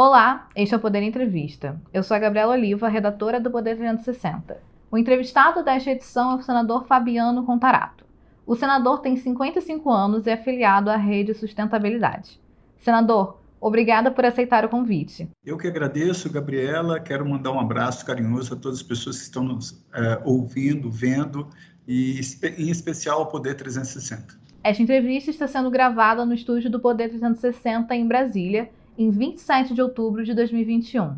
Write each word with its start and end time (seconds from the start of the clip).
Olá, 0.00 0.48
este 0.54 0.72
é 0.72 0.76
o 0.76 0.80
Poder 0.80 1.02
Entrevista. 1.02 1.76
Eu 1.92 2.04
sou 2.04 2.16
a 2.16 2.20
Gabriela 2.20 2.52
Oliva, 2.52 2.86
redatora 2.86 3.40
do 3.40 3.50
Poder 3.50 3.74
360. 3.76 4.56
O 4.92 4.96
entrevistado 4.96 5.64
desta 5.64 5.90
edição 5.90 6.30
é 6.30 6.34
o 6.36 6.40
senador 6.40 6.86
Fabiano 6.86 7.44
Contarato. 7.44 8.04
O 8.46 8.54
senador 8.54 9.00
tem 9.00 9.16
55 9.16 9.90
anos 9.90 10.24
e 10.24 10.30
é 10.30 10.34
afiliado 10.34 10.88
à 10.88 10.94
Rede 10.94 11.34
Sustentabilidade. 11.34 12.40
Senador, 12.78 13.40
obrigada 13.60 14.08
por 14.08 14.24
aceitar 14.24 14.64
o 14.64 14.68
convite. 14.68 15.28
Eu 15.44 15.58
que 15.58 15.66
agradeço, 15.66 16.30
Gabriela. 16.30 17.00
Quero 17.00 17.28
mandar 17.28 17.50
um 17.50 17.58
abraço 17.58 18.06
carinhoso 18.06 18.54
a 18.54 18.56
todas 18.56 18.78
as 18.78 18.84
pessoas 18.84 19.16
que 19.16 19.24
estão 19.24 19.42
nos 19.42 19.84
é, 19.92 20.22
ouvindo, 20.24 20.88
vendo 20.88 21.48
e, 21.88 22.20
em 22.56 22.70
especial, 22.70 23.18
ao 23.18 23.26
Poder 23.26 23.56
360. 23.56 24.38
Esta 24.62 24.80
entrevista 24.80 25.32
está 25.32 25.48
sendo 25.48 25.68
gravada 25.72 26.24
no 26.24 26.34
estúdio 26.34 26.70
do 26.70 26.78
Poder 26.78 27.08
360 27.08 27.96
em 27.96 28.06
Brasília 28.06 28.70
em 28.98 29.10
27 29.10 29.72
de 29.72 29.80
outubro 29.80 30.24
de 30.24 30.34
2021. 30.34 31.16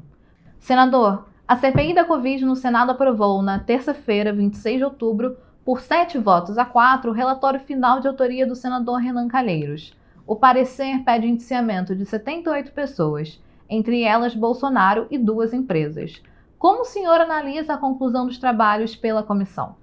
Senador, 0.58 1.26
a 1.48 1.56
CPI 1.56 1.94
da 1.94 2.04
Covid 2.04 2.44
no 2.44 2.54
Senado 2.54 2.90
aprovou, 2.90 3.42
na 3.42 3.58
terça-feira, 3.58 4.32
26 4.32 4.76
de 4.76 4.84
outubro, 4.84 5.36
por 5.64 5.80
sete 5.80 6.18
votos 6.18 6.58
a 6.58 6.64
quatro, 6.64 7.10
o 7.10 7.14
relatório 7.14 7.58
final 7.58 7.98
de 7.98 8.06
autoria 8.06 8.46
do 8.46 8.54
senador 8.54 8.98
Renan 8.98 9.28
Calheiros. 9.28 9.94
O 10.26 10.36
parecer 10.36 11.02
pede 11.04 11.26
indiciamento 11.26 11.96
de 11.96 12.04
78 12.04 12.70
pessoas, 12.72 13.40
entre 13.68 14.02
elas 14.02 14.34
Bolsonaro 14.34 15.06
e 15.10 15.16
duas 15.16 15.54
empresas. 15.54 16.22
Como 16.58 16.82
o 16.82 16.84
senhor 16.84 17.20
analisa 17.20 17.74
a 17.74 17.78
conclusão 17.78 18.26
dos 18.26 18.36
trabalhos 18.36 18.94
pela 18.94 19.22
comissão? 19.22 19.74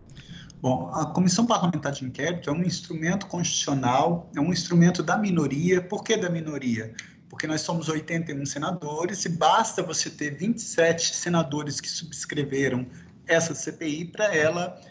Bom, 0.61 0.89
a 0.93 1.05
Comissão 1.05 1.45
Parlamentar 1.45 1.91
de 1.91 2.05
Inquérito 2.05 2.49
é 2.49 2.53
um 2.53 2.63
instrumento 2.63 3.27
constitucional, 3.27 4.29
é 4.35 4.39
um 4.39 4.51
instrumento 4.51 5.03
da 5.03 5.17
minoria. 5.17 5.81
Por 5.81 6.03
que 6.03 6.17
da 6.17 6.29
minoria? 6.29 6.93
Porque 7.37 7.45
nós 7.45 7.61
somos 7.61 7.87
81 7.87 8.47
senadores 8.47 9.23
e 9.25 9.29
basta 9.29 9.83
você 9.83 10.09
ter 10.09 10.31
27 10.31 11.13
senadores 11.13 11.79
que 11.79 11.87
subscreveram 11.87 12.87
essa 13.27 13.53
CPI 13.53 14.05
para 14.05 14.35
ela 14.35 14.81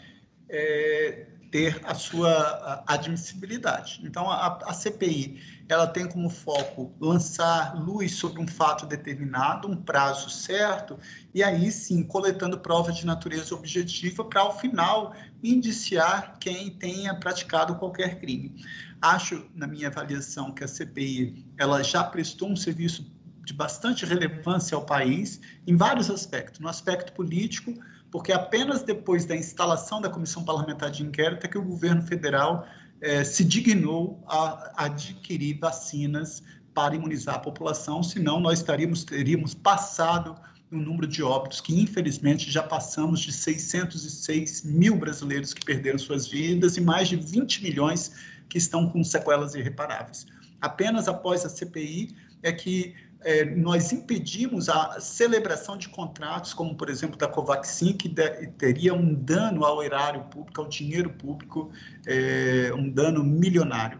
é, 0.47 1.25
ter 1.51 1.81
a 1.83 1.93
sua 1.93 2.83
admissibilidade. 2.85 4.01
Então, 4.03 4.29
a, 4.29 4.59
a, 4.65 4.73
CPI 4.73 5.41
ela 5.69 5.87
tem 5.87 6.07
como 6.07 6.29
foco 6.29 6.93
lançar 6.99 7.75
luz 7.75 8.13
sobre 8.13 8.41
um 8.41 8.47
fato 8.47 8.85
determinado, 8.85 9.67
um 9.67 9.75
prazo 9.75 10.29
certo, 10.29 10.97
e 11.33 11.43
aí 11.43 11.71
sim 11.71 12.03
coletando 12.03 12.59
provas 12.59 12.95
de 12.97 13.05
natureza 13.05 13.53
objetiva 13.53 14.23
para, 14.23 14.41
ao 14.41 14.57
final, 14.57 15.13
indiciar 15.43 16.37
quem 16.39 16.69
tenha 16.69 17.13
praticado 17.15 17.75
qualquer 17.75 18.19
crime. 18.19 18.63
Acho, 19.01 19.45
na 19.53 19.67
minha 19.67 19.87
avaliação, 19.87 20.51
que 20.51 20.63
a 20.63 20.67
CPI 20.67 21.45
ela 21.57 21.83
já 21.83 22.03
prestou 22.03 22.49
um 22.49 22.55
serviço 22.55 23.05
de 23.47 23.53
bastante 23.53 24.05
relevância 24.05 24.75
ao 24.75 24.85
país 24.85 25.39
em 25.65 25.75
vários 25.77 26.09
aspectos. 26.09 26.59
No 26.59 26.67
aspecto 26.67 27.13
político, 27.13 27.73
porque 28.17 28.31
apenas 28.31 28.81
depois 28.81 29.25
da 29.25 29.35
instalação 29.35 30.01
da 30.01 30.09
Comissão 30.09 30.43
Parlamentar 30.43 30.89
de 30.89 31.03
Inquérito 31.03 31.45
é 31.45 31.47
que 31.47 31.55
o 31.55 31.61
governo 31.61 32.01
federal 32.01 32.65
eh, 32.99 33.23
se 33.23 33.43
dignou 33.43 34.23
a 34.25 34.85
adquirir 34.85 35.59
vacinas 35.59 36.41
para 36.73 36.95
imunizar 36.95 37.35
a 37.35 37.39
população, 37.39 38.01
senão 38.01 38.39
nós 38.39 38.57
estaríamos, 38.57 39.03
teríamos 39.03 39.53
passado 39.53 40.35
o 40.71 40.77
número 40.77 41.05
de 41.05 41.21
óbitos, 41.21 41.61
que 41.61 41.79
infelizmente 41.79 42.49
já 42.49 42.63
passamos 42.63 43.19
de 43.19 43.31
606 43.31 44.63
mil 44.63 44.97
brasileiros 44.97 45.53
que 45.53 45.63
perderam 45.63 45.99
suas 45.99 46.25
vidas 46.25 46.75
e 46.75 46.81
mais 46.81 47.09
de 47.09 47.17
20 47.17 47.61
milhões 47.61 48.13
que 48.49 48.57
estão 48.57 48.89
com 48.89 49.03
sequelas 49.03 49.53
irreparáveis. 49.53 50.25
Apenas 50.59 51.07
após 51.07 51.45
a 51.45 51.49
CPI 51.49 52.15
é 52.41 52.51
que 52.51 52.95
é, 53.21 53.45
nós 53.45 53.91
impedimos 53.91 54.69
a 54.69 54.99
celebração 54.99 55.77
de 55.77 55.89
contratos, 55.89 56.53
como 56.53 56.75
por 56.75 56.89
exemplo 56.89 57.17
da 57.17 57.27
Covaxin, 57.27 57.93
que 57.93 58.07
de, 58.07 58.47
teria 58.57 58.93
um 58.93 59.13
dano 59.13 59.65
ao 59.65 59.83
erário 59.83 60.23
público, 60.25 60.61
ao 60.61 60.67
dinheiro 60.67 61.09
público, 61.09 61.71
é, 62.05 62.71
um 62.73 62.89
dano 62.89 63.23
milionário. 63.23 63.99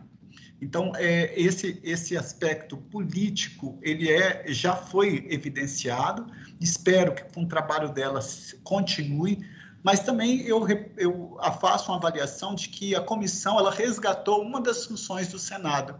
Então, 0.60 0.92
é, 0.96 1.40
esse, 1.40 1.80
esse 1.84 2.18
aspecto 2.18 2.78
político, 2.78 3.78
ele 3.82 4.12
é, 4.12 4.46
já 4.48 4.76
foi 4.76 5.28
evidenciado, 5.30 6.26
espero 6.60 7.14
que 7.14 7.24
com 7.34 7.44
o 7.44 7.48
trabalho 7.48 7.90
dela 7.90 8.20
continue, 8.64 9.46
mas 9.84 10.00
também 10.00 10.42
eu, 10.42 10.66
eu 10.98 11.38
faço 11.62 11.92
uma 11.92 11.98
avaliação 11.98 12.56
de 12.56 12.70
que 12.70 12.96
a 12.96 13.02
comissão 13.02 13.60
ela 13.60 13.72
resgatou 13.72 14.42
uma 14.42 14.60
das 14.60 14.86
funções 14.86 15.28
do 15.28 15.38
Senado, 15.38 15.96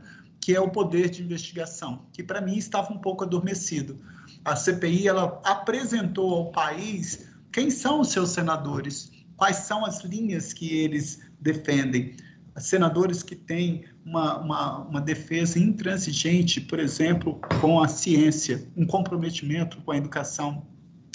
que 0.48 0.56
é 0.56 0.62
o 0.62 0.70
poder 0.70 1.10
de 1.10 1.22
investigação, 1.22 2.06
que 2.14 2.24
para 2.24 2.40
mim 2.40 2.56
estava 2.56 2.94
um 2.94 2.98
pouco 2.98 3.26
adormecido. 3.26 4.00
A 4.46 4.56
CPI 4.56 5.06
ela 5.06 5.42
apresentou 5.44 6.34
ao 6.34 6.52
país 6.54 7.28
quem 7.52 7.70
são 7.70 8.00
os 8.00 8.14
seus 8.14 8.30
senadores, 8.30 9.12
quais 9.36 9.58
são 9.58 9.86
as 9.86 10.06
linhas 10.06 10.54
que 10.54 10.74
eles 10.74 11.20
defendem. 11.38 12.16
Senadores 12.56 13.24
que 13.24 13.36
têm 13.36 13.84
uma, 14.06 14.38
uma, 14.38 14.78
uma 14.88 15.02
defesa 15.02 15.60
intransigente, 15.60 16.62
por 16.62 16.80
exemplo, 16.80 17.42
com 17.60 17.84
a 17.84 17.90
ciência, 17.90 18.72
um 18.78 18.88
comprometimento 18.88 19.82
com 19.82 19.92
a 19.92 19.98
educação. 19.98 20.66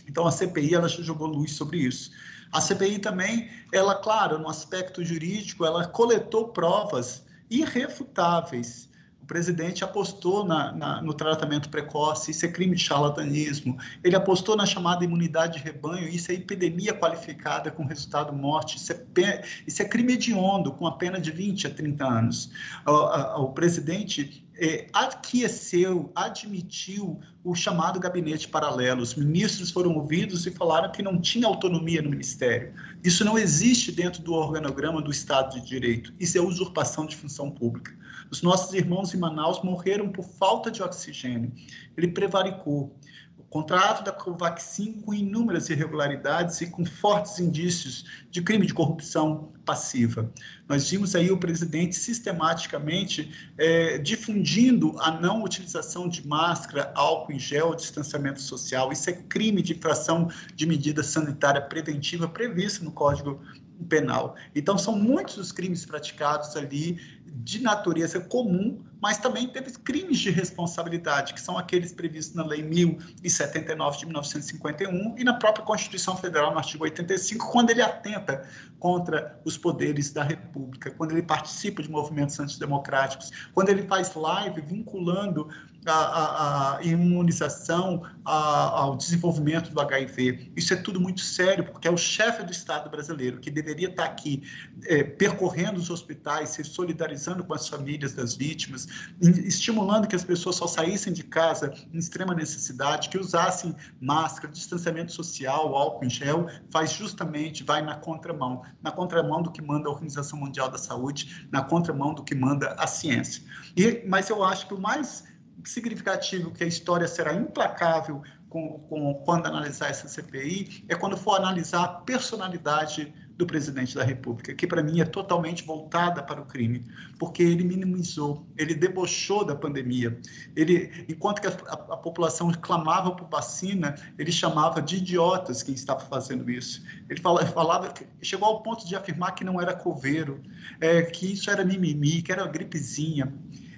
Então, 0.06 0.26
a 0.26 0.30
CPI 0.30 0.74
ela 0.74 0.88
jogou 0.88 1.26
luz 1.26 1.52
sobre 1.52 1.78
isso. 1.78 2.10
A 2.52 2.60
CPI 2.60 2.98
também, 2.98 3.48
ela, 3.72 3.94
claro, 3.94 4.38
no 4.38 4.50
aspecto 4.50 5.02
jurídico, 5.02 5.64
ela 5.64 5.86
coletou 5.86 6.48
provas 6.48 7.24
irrefutáveis 7.48 8.91
presidente 9.32 9.82
apostou 9.82 10.44
na, 10.44 10.72
na, 10.72 11.00
no 11.00 11.14
tratamento 11.14 11.70
precoce, 11.70 12.32
isso 12.32 12.44
é 12.44 12.48
crime 12.48 12.76
de 12.76 12.82
charlatanismo. 12.82 13.78
Ele 14.04 14.14
apostou 14.14 14.54
na 14.54 14.66
chamada 14.66 15.06
imunidade 15.06 15.54
de 15.54 15.64
rebanho, 15.64 16.06
isso 16.06 16.30
é 16.30 16.34
epidemia 16.34 16.92
qualificada 16.92 17.70
com 17.70 17.82
resultado 17.86 18.30
morte, 18.30 18.76
isso 18.76 18.92
é, 18.92 19.42
isso 19.66 19.80
é 19.80 19.86
crime 19.86 20.12
hediondo, 20.12 20.70
com 20.72 20.86
a 20.86 20.92
pena 20.92 21.18
de 21.18 21.30
20 21.30 21.66
a 21.66 21.70
30 21.70 22.04
anos. 22.06 22.50
O, 22.86 23.44
o 23.44 23.52
presidente 23.52 24.44
é, 24.62 24.86
aqueceu, 24.92 26.12
admitiu 26.14 27.18
o 27.42 27.52
chamado 27.52 27.98
gabinete 27.98 28.46
paralelo. 28.46 29.02
Os 29.02 29.16
ministros 29.16 29.72
foram 29.72 29.96
ouvidos 29.96 30.46
e 30.46 30.52
falaram 30.52 30.92
que 30.92 31.02
não 31.02 31.20
tinha 31.20 31.48
autonomia 31.48 32.00
no 32.00 32.08
ministério. 32.08 32.72
Isso 33.02 33.24
não 33.24 33.36
existe 33.36 33.90
dentro 33.90 34.22
do 34.22 34.34
organograma 34.34 35.02
do 35.02 35.10
Estado 35.10 35.54
de 35.54 35.66
Direito. 35.66 36.14
Isso 36.20 36.38
é 36.38 36.40
usurpação 36.40 37.06
de 37.06 37.16
função 37.16 37.50
pública. 37.50 37.92
Os 38.30 38.40
nossos 38.40 38.72
irmãos 38.72 39.12
em 39.12 39.18
Manaus 39.18 39.60
morreram 39.64 40.12
por 40.12 40.24
falta 40.24 40.70
de 40.70 40.80
oxigênio. 40.80 41.50
Ele 41.96 42.06
prevaricou. 42.06 42.96
O 43.36 43.42
contrato 43.42 44.04
da 44.04 44.12
Covaxin 44.12 44.92
com 45.02 45.12
inúmeras 45.12 45.70
irregularidades 45.70 46.60
e 46.60 46.70
com 46.70 46.84
fortes 46.84 47.40
indícios 47.40 48.04
de 48.30 48.40
crime 48.40 48.64
de 48.64 48.72
corrupção 48.72 49.51
passiva. 49.64 50.30
Nós 50.68 50.90
vimos 50.90 51.14
aí 51.14 51.30
o 51.30 51.38
presidente 51.38 51.96
sistematicamente 51.96 53.52
é, 53.56 53.98
difundindo 53.98 54.94
a 55.00 55.10
não 55.10 55.42
utilização 55.42 56.08
de 56.08 56.26
máscara, 56.26 56.92
álcool 56.94 57.32
em 57.32 57.38
gel, 57.38 57.74
distanciamento 57.74 58.40
social. 58.40 58.92
Isso 58.92 59.10
é 59.10 59.12
crime 59.12 59.62
de 59.62 59.74
infração 59.74 60.28
de 60.54 60.66
medida 60.66 61.02
sanitária 61.02 61.60
preventiva 61.60 62.28
prevista 62.28 62.84
no 62.84 62.92
Código 62.92 63.40
Penal. 63.88 64.36
Então, 64.54 64.78
são 64.78 64.96
muitos 64.96 65.36
os 65.36 65.52
crimes 65.52 65.84
praticados 65.84 66.56
ali 66.56 67.00
de 67.26 67.60
natureza 67.60 68.20
comum, 68.20 68.82
mas 69.02 69.18
também 69.18 69.48
teve 69.48 69.72
crimes 69.72 70.20
de 70.20 70.30
responsabilidade, 70.30 71.34
que 71.34 71.40
são 71.40 71.58
aqueles 71.58 71.92
previstos 71.92 72.36
na 72.36 72.46
Lei 72.46 72.62
1079 72.62 73.98
de 73.98 74.06
1951 74.06 75.18
e 75.18 75.24
na 75.24 75.34
própria 75.34 75.64
Constituição 75.64 76.16
Federal, 76.16 76.52
no 76.52 76.58
artigo 76.58 76.84
85, 76.84 77.50
quando 77.50 77.70
ele 77.70 77.82
atenta 77.82 78.48
contra 78.78 79.40
os 79.44 79.58
poderes 79.58 80.12
da 80.12 80.22
República, 80.22 80.92
quando 80.92 81.10
ele 81.10 81.22
participa 81.22 81.82
de 81.82 81.90
movimentos 81.90 82.38
antidemocráticos, 82.38 83.32
quando 83.52 83.70
ele 83.70 83.82
faz 83.82 84.14
live 84.14 84.60
vinculando 84.60 85.48
a, 85.86 85.92
a, 85.92 86.78
a 86.78 86.84
imunização 86.84 88.04
a, 88.24 88.80
ao 88.80 88.96
desenvolvimento 88.96 89.70
do 89.70 89.80
HIV. 89.80 90.52
Isso 90.56 90.72
é 90.72 90.76
tudo 90.76 91.00
muito 91.00 91.20
sério, 91.20 91.64
porque 91.64 91.88
é 91.88 91.90
o 91.90 91.96
chefe 91.96 92.44
do 92.44 92.52
Estado 92.52 92.88
brasileiro 92.88 93.40
que 93.40 93.50
deveria 93.50 93.88
estar 93.88 94.04
aqui 94.04 94.42
é, 94.86 95.02
percorrendo 95.02 95.78
os 95.78 95.90
hospitais, 95.90 96.50
se 96.50 96.64
solidarizando 96.64 97.42
com 97.42 97.54
as 97.54 97.68
famílias 97.68 98.12
das 98.12 98.34
vítimas, 98.34 98.86
estimulando 99.20 100.06
que 100.06 100.16
as 100.16 100.24
pessoas 100.24 100.56
só 100.56 100.66
saíssem 100.66 101.12
de 101.12 101.22
casa 101.22 101.72
em 101.92 101.98
extrema 101.98 102.34
necessidade, 102.34 103.08
que 103.08 103.18
usassem 103.18 103.74
máscara, 104.00 104.52
distanciamento 104.52 105.12
social, 105.12 105.74
álcool 105.74 106.04
em 106.04 106.10
gel, 106.10 106.46
faz 106.70 106.92
justamente, 106.92 107.64
vai 107.64 107.82
na 107.82 107.96
contramão, 107.96 108.62
na 108.82 108.90
contramão 108.90 109.42
do 109.42 109.50
que 109.50 109.62
manda 109.62 109.88
a 109.88 109.92
Organização 109.92 110.38
Mundial 110.38 110.68
da 110.68 110.78
Saúde, 110.78 111.46
na 111.50 111.62
contramão 111.62 112.14
do 112.14 112.22
que 112.22 112.34
manda 112.34 112.74
a 112.78 112.86
ciência. 112.86 113.42
E, 113.76 114.02
mas 114.06 114.28
eu 114.28 114.44
acho 114.44 114.66
que 114.66 114.74
o 114.74 114.80
mais 114.80 115.24
significativo 115.64 116.50
que 116.50 116.64
a 116.64 116.66
história 116.66 117.06
será 117.06 117.34
implacável 117.34 118.22
com, 118.48 118.78
com, 118.80 119.14
quando 119.24 119.46
analisar 119.46 119.88
essa 119.88 120.08
CPI 120.08 120.84
é 120.88 120.94
quando 120.94 121.16
for 121.16 121.36
analisar 121.36 121.84
a 121.84 121.88
personalidade 121.88 123.14
do 123.36 123.46
presidente 123.46 123.94
da 123.94 124.04
República, 124.04 124.54
que 124.54 124.66
para 124.66 124.82
mim 124.82 125.00
é 125.00 125.04
totalmente 125.04 125.64
voltada 125.64 126.22
para 126.22 126.40
o 126.40 126.46
crime, 126.46 126.84
porque 127.18 127.42
ele 127.42 127.64
minimizou, 127.64 128.46
ele 128.56 128.74
debochou 128.74 129.44
da 129.44 129.54
pandemia. 129.54 130.18
Ele, 130.54 131.06
enquanto 131.08 131.40
que 131.40 131.46
a, 131.46 131.50
a, 131.50 131.94
a 131.94 131.96
população 131.96 132.52
clamava 132.52 133.12
por 133.12 133.28
vacina, 133.28 133.94
ele 134.18 134.30
chamava 134.30 134.82
de 134.82 134.96
idiotas 134.96 135.62
quem 135.62 135.74
estava 135.74 136.00
fazendo 136.00 136.50
isso. 136.50 136.82
Ele 137.08 137.20
falava, 137.20 137.46
falava 137.46 137.94
chegou 138.20 138.48
ao 138.48 138.62
ponto 138.62 138.86
de 138.86 138.94
afirmar 138.94 139.34
que 139.34 139.44
não 139.44 139.60
era 139.60 139.74
coveiro, 139.74 140.40
é, 140.80 141.02
que 141.02 141.32
isso 141.32 141.50
era 141.50 141.64
mimimi, 141.64 142.22
que 142.22 142.32
era 142.32 142.46
gripezinha. 142.46 143.32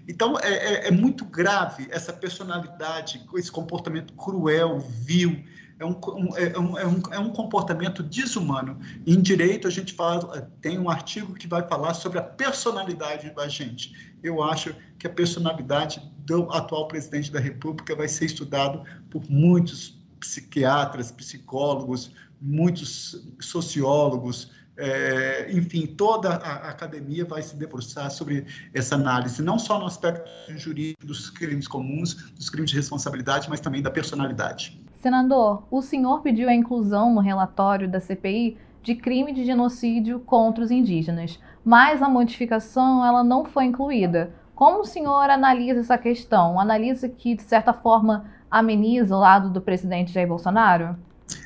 Então, 0.07 0.39
é, 0.39 0.53
é, 0.53 0.89
é, 0.89 0.91
muito 0.91 1.25
grave 1.25 1.87
essa 1.91 2.13
personalidade, 2.13 3.25
esse 3.37 3.51
comportamento 3.51 4.13
cruel, 4.13 4.79
vil, 4.79 5.43
é 5.79 5.85
um, 5.85 5.99
é, 6.37 6.59
um, 6.59 6.79
é, 6.79 6.87
um, 6.87 7.03
é 7.13 7.19
um 7.19 7.31
comportamento 7.31 8.03
desumano. 8.03 8.79
Em 9.07 9.21
direito, 9.21 9.67
a 9.67 9.71
gente 9.71 9.93
fala, 9.93 10.51
tem 10.61 10.79
um 10.79 10.89
artigo 10.89 11.35
que 11.35 11.47
vai 11.47 11.67
falar 11.67 11.95
sobre 11.95 12.19
a 12.19 12.23
personalidade 12.23 13.31
do 13.31 13.41
agente. 13.41 14.15
Eu 14.23 14.43
acho 14.43 14.75
que 14.99 15.07
a 15.07 15.11
personalidade 15.11 16.01
do 16.19 16.51
atual 16.53 16.89
presidente 16.89 17.31
da 17.31 17.41
República 17.41 17.95
vai 17.95 18.09
ser 18.09 18.27
estudado 18.27 18.85
por 19.11 19.29
muitos 19.29 19.99
psiquiatras, 20.21 21.13
psicólogos, 21.13 22.13
muitos 22.41 23.27
sociólogos, 23.41 24.51
é, 24.77 25.53
enfim, 25.53 25.87
toda 25.87 26.31
a 26.31 26.71
academia 26.71 27.25
vai 27.25 27.43
se 27.43 27.55
debruçar 27.55 28.11
sobre 28.11 28.45
essa 28.73 28.97
análise, 28.97 29.41
não 29.41 29.59
só 29.59 29.79
no 29.79 29.87
aspecto 29.87 30.29
jurídico 30.57 31.07
dos 31.07 31.31
crimes 31.31 31.69
comuns, 31.69 32.15
dos 32.33 32.51
crimes 32.51 32.71
de 32.71 32.77
responsabilidade, 32.77 33.49
mas 33.49 33.61
também 33.61 33.81
da 33.81 33.91
personalidade. 33.91 34.84
Senador, 35.05 35.65
o 35.71 35.83
senhor 35.83 36.23
pediu 36.23 36.49
a 36.49 36.55
inclusão 36.55 37.13
no 37.13 37.21
relatório 37.21 37.87
da 37.87 38.01
CPI 38.01 38.57
de 38.83 38.95
crime 38.95 39.35
de 39.35 39.45
genocídio 39.45 40.19
contra 40.19 40.65
os 40.65 40.71
indígenas, 40.71 41.39
mas 41.63 42.01
a 42.01 42.09
modificação 42.09 43.05
ela 43.05 43.23
não 43.23 43.45
foi 43.45 43.67
incluída. 43.67 44.35
Como 44.55 44.81
o 44.81 44.85
senhor 44.87 45.29
analisa 45.29 45.81
essa 45.81 45.99
questão? 45.99 46.59
Analisa 46.59 47.07
que, 47.07 47.35
de 47.35 47.43
certa 47.43 47.75
forma, 47.75 48.25
ameniza 48.51 49.15
o 49.15 49.21
lado 49.21 49.51
do 49.51 49.61
presidente 49.61 50.11
Jair 50.11 50.27
Bolsonaro? 50.27 50.97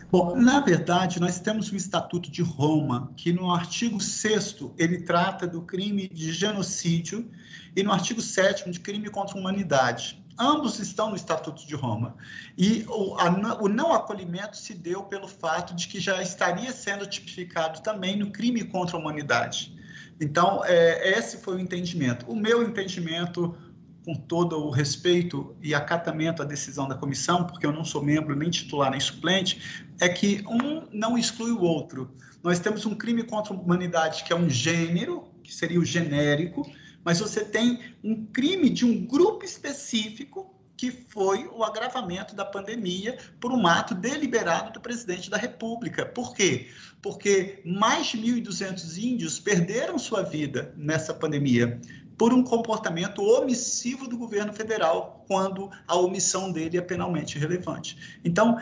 Bom, 0.08 0.36
na 0.36 0.60
verdade, 0.60 1.18
nós 1.18 1.40
temos 1.40 1.72
o 1.72 1.74
Estatuto 1.74 2.30
de 2.30 2.42
Roma, 2.42 3.10
que 3.16 3.32
no 3.32 3.52
artigo 3.52 4.00
6 4.00 4.66
ele 4.78 5.02
trata 5.02 5.48
do 5.48 5.62
crime 5.62 6.06
de 6.06 6.32
genocídio 6.32 7.28
e 7.74 7.82
no 7.82 7.90
artigo 7.90 8.20
7 8.20 8.70
de 8.70 8.78
crime 8.78 9.10
contra 9.10 9.36
a 9.36 9.40
humanidade. 9.40 10.22
Ambos 10.38 10.78
estão 10.78 11.10
no 11.10 11.16
Estatuto 11.16 11.66
de 11.66 11.74
Roma. 11.74 12.14
E 12.56 12.84
o, 12.88 13.14
a, 13.14 13.28
o 13.60 13.68
não 13.68 13.92
acolhimento 13.92 14.56
se 14.56 14.72
deu 14.72 15.02
pelo 15.02 15.26
fato 15.26 15.74
de 15.74 15.88
que 15.88 15.98
já 15.98 16.22
estaria 16.22 16.72
sendo 16.72 17.06
tipificado 17.06 17.80
também 17.80 18.16
no 18.16 18.30
crime 18.30 18.62
contra 18.64 18.96
a 18.96 19.00
humanidade. 19.00 19.76
Então, 20.20 20.64
é, 20.64 21.18
esse 21.18 21.38
foi 21.38 21.56
o 21.56 21.60
entendimento. 21.60 22.30
O 22.30 22.36
meu 22.36 22.62
entendimento, 22.62 23.56
com 24.04 24.14
todo 24.14 24.58
o 24.58 24.70
respeito 24.70 25.56
e 25.60 25.74
acatamento 25.74 26.42
à 26.42 26.44
decisão 26.44 26.86
da 26.86 26.94
comissão, 26.94 27.44
porque 27.44 27.66
eu 27.66 27.72
não 27.72 27.84
sou 27.84 28.02
membro 28.02 28.34
nem 28.36 28.50
titular 28.50 28.90
nem 28.90 29.00
suplente, 29.00 29.86
é 30.00 30.08
que 30.08 30.44
um 30.46 30.86
não 30.92 31.18
exclui 31.18 31.50
o 31.50 31.62
outro. 31.62 32.10
Nós 32.42 32.58
temos 32.60 32.86
um 32.86 32.94
crime 32.94 33.24
contra 33.24 33.52
a 33.52 33.56
humanidade 33.56 34.22
que 34.24 34.32
é 34.32 34.36
um 34.36 34.48
gênero, 34.48 35.24
que 35.42 35.52
seria 35.52 35.80
o 35.80 35.84
genérico, 35.84 36.68
mas 37.08 37.20
você 37.20 37.42
tem 37.42 37.80
um 38.04 38.26
crime 38.26 38.68
de 38.68 38.84
um 38.84 39.06
grupo 39.06 39.42
específico 39.42 40.54
que 40.76 40.90
foi 40.90 41.46
o 41.46 41.64
agravamento 41.64 42.34
da 42.36 42.44
pandemia 42.44 43.16
por 43.40 43.50
um 43.50 43.66
ato 43.66 43.94
deliberado 43.94 44.74
do 44.74 44.80
presidente 44.82 45.30
da 45.30 45.38
República. 45.38 46.04
Por 46.04 46.34
quê? 46.34 46.68
Porque 47.00 47.62
mais 47.64 48.08
de 48.08 48.18
1.200 48.18 49.02
índios 49.02 49.40
perderam 49.40 49.98
sua 49.98 50.22
vida 50.22 50.74
nessa 50.76 51.14
pandemia 51.14 51.80
por 52.18 52.34
um 52.34 52.42
comportamento 52.42 53.22
omissivo 53.22 54.08
do 54.08 54.18
governo 54.18 54.52
federal, 54.52 55.24
quando 55.28 55.70
a 55.86 55.94
omissão 55.94 56.50
dele 56.50 56.76
é 56.76 56.80
penalmente 56.80 57.38
relevante. 57.38 58.18
Então, 58.24 58.56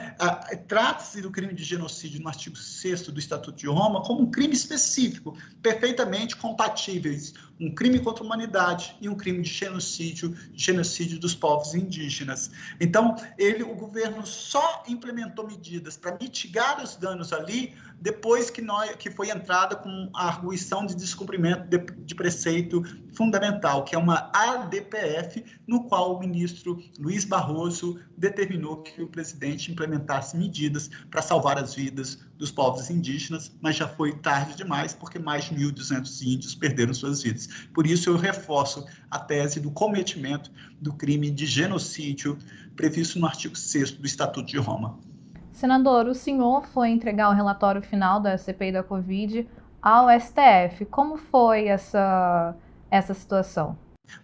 trata-se 0.69 1.23
do 1.23 1.31
crime 1.31 1.55
de 1.55 1.65
genocídio 1.65 2.21
no 2.21 2.29
artigo 2.29 2.55
6 2.55 3.07
do 3.07 3.19
Estatuto 3.19 3.57
de 3.57 3.67
Roma 3.67 4.03
como 4.03 4.21
um 4.21 4.31
crime 4.31 4.53
específico, 4.53 5.35
perfeitamente 5.63 6.37
compatíveis, 6.37 7.33
um 7.61 7.75
crime 7.75 7.99
contra 8.01 8.23
a 8.23 8.27
humanidade 8.27 8.97
e 9.01 9.09
um 9.09 9.15
crime 9.15 9.43
de 9.43 9.51
genocídio, 9.51 10.37
genocídio 10.55 11.19
dos 11.19 11.35
povos 11.35 11.75
indígenas. 11.75 12.51
Então, 12.81 13.17
ele, 13.39 13.63
o 13.63 13.75
governo 13.75 14.27
só 14.27 14.85
implementou 14.89 15.47
medidas 15.47 15.97
para 15.97 16.17
mitigar 16.21 16.83
os 16.83 16.97
danos 16.97 17.33
ali 17.33 17.75
depois 18.01 18.51
que, 18.51 18.61
nós, 18.61 18.95
que 18.97 19.11
foi 19.11 19.31
entrada 19.31 19.75
com 19.75 20.11
a 20.15 20.27
arguição 20.27 20.85
de 20.85 20.95
descumprimento 20.95 21.67
de, 21.69 21.79
de 21.79 22.15
preceito 22.15 22.83
fundamental, 23.15 23.85
que 23.85 23.95
é 23.95 23.99
uma 23.99 24.31
ADPF, 24.35 25.45
no 25.67 25.85
qual 25.85 26.15
o 26.15 26.21
ministro 26.21 26.79
Luiz 26.99 27.25
Barroso 27.25 27.99
determinou 28.17 28.83
que 28.83 29.03
o 29.03 29.09
presidente 29.09 29.73
implementasse 29.73 30.37
medidas 30.37 30.91
para 31.11 31.23
salvar 31.23 31.59
as 31.59 31.75
vidas 31.75 32.19
dos 32.37 32.51
povos 32.51 32.91
indígenas, 32.91 33.51
mas 33.61 33.77
já 33.77 33.89
foi 33.89 34.13
tarde 34.13 34.57
demais, 34.57 34.93
porque 34.93 35.19
mais 35.19 35.45
de 35.45 35.55
1.200 35.55 36.23
índios 36.23 36.55
perderam 36.55 36.93
suas 36.93 37.23
vidas. 37.23 37.49
Por 37.73 37.87
isso, 37.87 38.11
eu 38.11 38.17
reforço 38.17 38.85
a 39.11 39.19
tese 39.19 39.61
do 39.61 39.71
cometimento 39.71 40.51
do 40.81 40.93
crime 40.93 41.31
de 41.31 41.47
genocídio 41.47 42.39
previsto 42.75 43.19
no 43.19 43.27
artigo 43.27 43.57
6 43.57 43.93
do 43.93 44.07
Estatuto 44.07 44.47
de 44.47 44.59
Roma. 44.59 44.99
Senador, 45.51 46.07
o 46.07 46.15
senhor 46.15 46.67
foi 46.67 46.91
entregar 46.91 47.31
o 47.31 47.33
relatório 47.33 47.81
final 47.81 48.21
da 48.21 48.37
CPI 48.37 48.73
da 48.73 48.83
Covid 48.83 49.49
ao 49.81 50.09
STF. 50.21 50.85
Como 50.85 51.17
foi 51.17 51.69
essa, 51.69 52.55
essa 52.91 53.15
situação? 53.15 53.79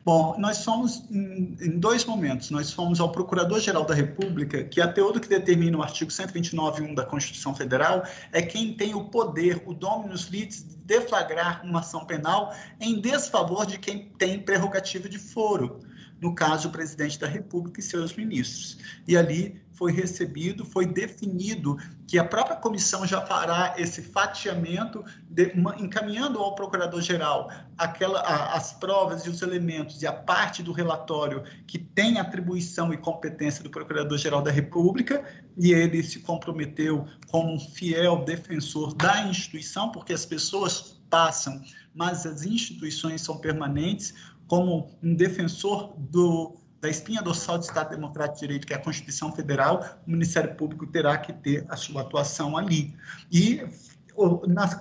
Bom, 0.04 0.36
nós 0.38 0.58
somos 0.58 1.04
em, 1.10 1.56
em, 1.60 1.78
dois 1.78 2.04
momentos. 2.04 2.50
Nós 2.50 2.72
fomos 2.72 3.00
ao 3.00 3.10
Procurador-Geral 3.10 3.84
da 3.84 3.94
República, 3.94 4.64
que 4.64 4.80
até 4.80 5.02
o 5.02 5.12
que 5.12 5.28
determina 5.28 5.78
o 5.78 5.82
artigo 5.82 6.10
129.1 6.10 6.94
da 6.94 7.04
Constituição 7.04 7.54
Federal, 7.54 8.02
é 8.32 8.42
quem 8.42 8.74
tem 8.74 8.94
o 8.94 9.04
poder, 9.04 9.62
o 9.66 9.74
dominus 9.74 10.26
litis, 10.26 10.62
de 10.62 10.76
deflagrar 10.76 11.64
uma 11.64 11.80
ação 11.80 12.04
penal 12.04 12.54
em 12.80 13.00
desfavor 13.00 13.66
de 13.66 13.78
quem 13.78 14.10
tem 14.18 14.40
prerrogativa 14.40 15.08
de 15.08 15.18
foro 15.18 15.80
no 16.22 16.36
caso, 16.36 16.68
o 16.68 16.70
presidente 16.70 17.18
da 17.18 17.26
República 17.26 17.80
e 17.80 17.82
seus 17.82 18.14
ministros. 18.14 18.78
E 19.08 19.16
ali 19.16 19.60
foi 19.72 19.90
recebido, 19.90 20.64
foi 20.64 20.86
definido 20.86 21.76
que 22.06 22.16
a 22.16 22.24
própria 22.24 22.54
comissão 22.54 23.04
já 23.04 23.20
fará 23.20 23.74
esse 23.76 24.00
fatiamento, 24.00 25.04
de, 25.28 25.46
uma, 25.56 25.74
encaminhando 25.80 26.38
ao 26.38 26.54
procurador-geral 26.54 27.50
as 27.76 28.72
provas 28.74 29.26
e 29.26 29.30
os 29.30 29.42
elementos 29.42 30.00
e 30.00 30.06
a 30.06 30.12
parte 30.12 30.62
do 30.62 30.70
relatório 30.70 31.42
que 31.66 31.76
tem 31.78 32.20
atribuição 32.20 32.94
e 32.94 32.96
competência 32.96 33.64
do 33.64 33.70
procurador-geral 33.70 34.42
da 34.42 34.52
República, 34.52 35.24
e 35.58 35.72
ele 35.72 36.04
se 36.04 36.20
comprometeu 36.20 37.04
como 37.28 37.52
um 37.52 37.58
fiel 37.58 38.24
defensor 38.24 38.94
da 38.94 39.26
instituição, 39.26 39.90
porque 39.90 40.12
as 40.12 40.24
pessoas 40.24 41.02
passam, 41.10 41.60
mas 41.92 42.24
as 42.24 42.46
instituições 42.46 43.20
são 43.20 43.38
permanentes 43.38 44.14
como 44.52 44.90
um 45.02 45.14
defensor 45.14 45.94
do, 45.96 46.54
da 46.78 46.86
espinha 46.86 47.22
dorsal 47.22 47.56
do 47.56 47.64
Estado 47.64 47.88
Democrático 47.88 48.34
de 48.34 48.40
Direito, 48.40 48.66
que 48.66 48.74
é 48.74 48.76
a 48.76 48.78
Constituição 48.78 49.32
Federal, 49.32 49.82
o 50.06 50.10
Ministério 50.10 50.54
Público 50.56 50.86
terá 50.86 51.16
que 51.16 51.32
ter 51.32 51.64
a 51.70 51.76
sua 51.76 52.02
atuação 52.02 52.54
ali. 52.54 52.94
E 53.32 53.62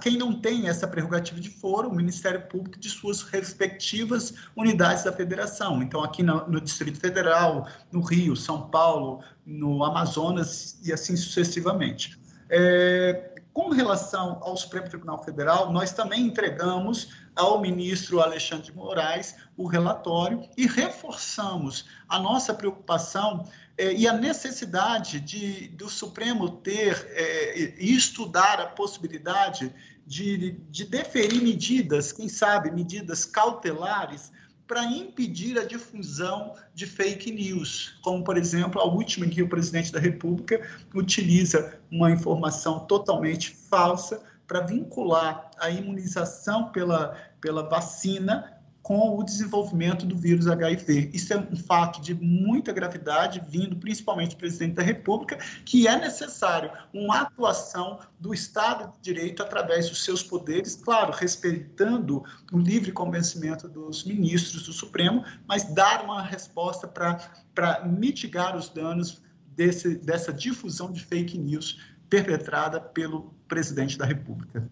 quem 0.01 0.17
não 0.17 0.37
tem 0.41 0.67
essa 0.67 0.85
prerrogativa 0.85 1.39
de 1.39 1.49
foro, 1.49 1.87
o 1.87 1.95
Ministério 1.95 2.41
Público 2.49 2.77
de 2.77 2.89
suas 2.89 3.21
respectivas 3.21 4.33
unidades 4.57 5.05
da 5.05 5.13
federação. 5.13 5.81
Então, 5.81 6.03
aqui 6.03 6.21
no, 6.21 6.59
Distrito 6.59 6.99
Federal, 6.99 7.65
no 7.93 8.01
Rio, 8.01 8.35
São 8.35 8.67
Paulo, 8.67 9.23
no 9.45 9.85
Amazonas 9.85 10.81
e 10.83 10.91
assim 10.91 11.15
sucessivamente. 11.15 12.19
É, 12.49 13.30
relação 13.73 14.39
ao 14.41 14.55
Supremo 14.57 14.89
Tribunal 14.89 15.23
Federal, 15.23 15.71
nós 15.71 15.91
também 15.91 16.21
entregamos 16.21 17.09
ao 17.35 17.61
ministro 17.61 18.19
Alexandre 18.19 18.65
de 18.65 18.75
Moraes 18.75 19.35
o 19.57 19.67
relatório 19.67 20.47
e 20.57 20.67
reforçamos 20.67 21.85
a 22.07 22.19
nossa 22.19 22.53
preocupação 22.53 23.47
eh, 23.77 23.93
e 23.93 24.07
a 24.07 24.13
necessidade 24.13 25.19
de, 25.19 25.69
do 25.69 25.89
Supremo 25.89 26.49
ter 26.49 27.07
eh, 27.11 27.75
e 27.77 27.95
estudar 27.95 28.59
a 28.59 28.67
possibilidade 28.67 29.73
de, 30.05 30.51
de 30.69 30.85
deferir 30.85 31.41
medidas, 31.41 32.11
quem 32.11 32.27
sabe, 32.27 32.69
medidas 32.71 33.25
cautelares 33.25 34.31
para 34.71 34.85
impedir 34.85 35.59
a 35.59 35.65
difusão 35.65 36.53
de 36.73 36.85
fake 36.85 37.29
news, 37.29 37.99
como, 38.01 38.23
por 38.23 38.37
exemplo, 38.37 38.79
a 38.79 38.85
última 38.85 39.25
em 39.25 39.29
que 39.29 39.43
o 39.43 39.49
presidente 39.49 39.91
da 39.91 39.99
República 39.99 40.65
utiliza 40.95 41.77
uma 41.91 42.09
informação 42.09 42.79
totalmente 42.85 43.53
falsa 43.69 44.23
para 44.47 44.61
vincular 44.61 45.51
a 45.59 45.69
imunização 45.69 46.71
pela, 46.71 47.17
pela 47.41 47.67
vacina 47.67 48.60
com 48.81 49.17
o 49.17 49.23
desenvolvimento 49.23 50.05
do 50.05 50.15
vírus 50.15 50.47
HIV. 50.47 51.11
Isso 51.13 51.33
é 51.33 51.37
um 51.37 51.55
fato 51.55 52.01
de 52.01 52.13
muita 52.15 52.73
gravidade, 52.73 53.41
vindo 53.47 53.75
principalmente 53.75 54.31
do 54.31 54.37
presidente 54.37 54.73
da 54.73 54.83
República, 54.83 55.37
que 55.65 55.87
é 55.87 55.97
necessário 55.97 56.71
uma 56.93 57.21
atuação 57.21 57.99
do 58.19 58.33
Estado 58.33 58.91
de 58.93 59.01
Direito 59.01 59.43
através 59.43 59.89
dos 59.89 60.03
seus 60.03 60.23
poderes, 60.23 60.75
claro, 60.75 61.11
respeitando 61.11 62.23
o 62.51 62.57
livre 62.57 62.91
convencimento 62.91 63.67
dos 63.67 64.03
ministros 64.03 64.63
do 64.63 64.73
Supremo, 64.73 65.23
mas 65.47 65.63
dar 65.73 66.03
uma 66.03 66.21
resposta 66.21 66.87
para 66.87 67.85
mitigar 67.85 68.55
os 68.55 68.69
danos 68.69 69.21
desse, 69.55 69.95
dessa 69.95 70.33
difusão 70.33 70.91
de 70.91 71.03
fake 71.03 71.37
news 71.37 71.79
perpetrada 72.09 72.79
pelo 72.79 73.33
presidente 73.47 73.97
da 73.97 74.05
República. 74.05 74.69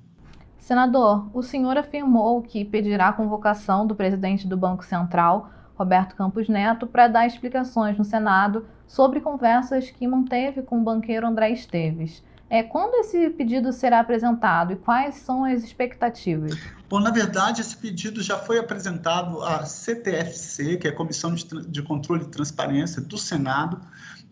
Senador, 0.70 1.28
o 1.34 1.42
senhor 1.42 1.80
afirmou 1.80 2.44
que 2.44 2.64
pedirá 2.64 3.08
a 3.08 3.14
convocação 3.14 3.88
do 3.88 3.96
presidente 3.96 4.48
do 4.48 4.56
Banco 4.56 4.86
Central, 4.86 5.50
Roberto 5.74 6.16
Campos 6.16 6.48
Neto, 6.48 6.86
para 6.86 7.08
dar 7.08 7.26
explicações 7.26 7.98
no 7.98 8.06
Senado 8.06 8.68
sobre 8.86 9.20
conversas 9.20 9.90
que 9.90 10.08
manteve 10.08 10.62
com 10.62 10.80
o 10.80 10.84
banqueiro 10.84 11.26
André 11.26 11.50
Esteves. 11.50 12.24
É, 12.48 12.62
quando 12.62 12.94
esse 13.00 13.32
pedido 13.32 13.74
será 13.74 14.00
apresentado 14.00 14.74
e 14.74 14.76
quais 14.76 15.16
são 15.16 15.44
as 15.44 15.64
expectativas? 15.64 16.54
Bom, 16.90 17.00
na 17.00 17.12
verdade, 17.12 17.62
esse 17.62 17.78
pedido 17.78 18.20
já 18.24 18.40
foi 18.40 18.58
apresentado 18.58 19.44
à 19.44 19.64
CTFC, 19.64 20.78
que 20.78 20.88
é 20.88 20.90
a 20.90 20.96
Comissão 20.96 21.36
de, 21.36 21.46
de 21.68 21.84
Controle 21.84 22.24
e 22.24 22.28
Transparência 22.28 23.00
do 23.00 23.16
Senado. 23.16 23.80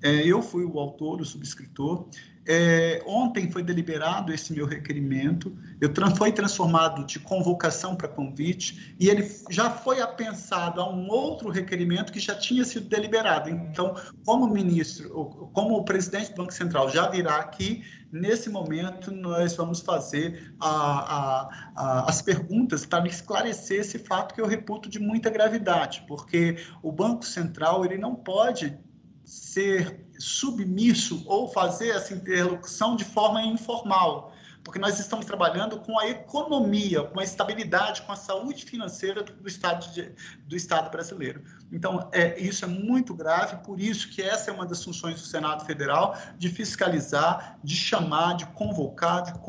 É, 0.01 0.25
eu 0.25 0.41
fui 0.41 0.65
o 0.65 0.79
autor, 0.79 1.21
o 1.21 1.25
subscritor. 1.25 2.09
É, 2.49 3.03
ontem 3.05 3.51
foi 3.51 3.61
deliberado 3.61 4.33
esse 4.33 4.53
meu 4.53 4.65
requerimento, 4.65 5.53
eu 5.81 5.91
foi 6.15 6.31
transformado 6.31 7.05
de 7.05 7.19
convocação 7.19 7.93
para 7.93 8.07
convite 8.07 8.95
e 8.97 9.09
ele 9.09 9.29
já 9.49 9.69
foi 9.69 10.01
apensado 10.01 10.79
a 10.79 10.89
um 10.89 11.09
outro 11.09 11.49
requerimento 11.49 12.09
que 12.09 12.21
já 12.21 12.33
tinha 12.33 12.63
sido 12.63 12.87
deliberado. 12.87 13.49
Então, 13.49 13.95
como 14.25 14.47
ministro, 14.47 15.09
como 15.51 15.75
o 15.75 15.83
presidente 15.83 16.29
do 16.29 16.37
Banco 16.37 16.53
Central 16.53 16.89
já 16.89 17.09
virá 17.09 17.35
aqui, 17.35 17.83
nesse 18.09 18.49
momento 18.49 19.11
nós 19.11 19.53
vamos 19.53 19.81
fazer 19.81 20.55
a, 20.57 20.69
a, 20.69 21.49
a, 21.75 22.09
as 22.09 22.21
perguntas 22.47 22.85
para 22.85 23.07
esclarecer 23.07 23.81
esse 23.81 23.99
fato 23.99 24.33
que 24.33 24.41
eu 24.41 24.47
reputo 24.47 24.89
de 24.89 24.99
muita 24.99 25.29
gravidade, 25.29 26.03
porque 26.07 26.57
o 26.81 26.91
Banco 26.91 27.25
Central 27.25 27.83
ele 27.83 27.97
não 27.97 28.15
pode 28.15 28.77
ser 29.25 30.07
submisso 30.17 31.23
ou 31.27 31.49
fazer 31.49 31.89
essa 31.89 32.13
interlocução 32.13 32.95
de 32.95 33.03
forma 33.03 33.41
informal, 33.43 34.33
porque 34.67 34.79
nós 34.79 34.99
estamos 34.99 35.25
trabalhando 35.25 35.79
com 35.79 35.97
a 35.97 36.09
economia, 36.09 37.01
com 37.01 37.21
a 37.21 37.23
estabilidade, 37.23 38.01
com 38.01 38.11
a 38.11 38.17
saúde 38.17 38.65
financeira 38.65 39.23
do 39.23 39.47
Estado, 39.47 39.89
de, 39.93 40.11
do 40.45 40.57
Estado 40.57 40.91
brasileiro. 40.91 41.41
Então, 41.71 42.09
é, 42.11 42.37
isso 42.37 42.65
é 42.65 42.67
muito 42.67 43.13
grave, 43.13 43.63
por 43.63 43.79
isso 43.79 44.09
que 44.09 44.21
essa 44.21 44.51
é 44.51 44.53
uma 44.53 44.65
das 44.65 44.83
funções 44.83 45.21
do 45.21 45.25
Senado 45.25 45.65
Federal, 45.65 46.17
de 46.37 46.49
fiscalizar, 46.49 47.57
de 47.63 47.77
chamar, 47.77 48.35
de 48.35 48.45
convocar, 48.47 49.23
de 49.23 49.39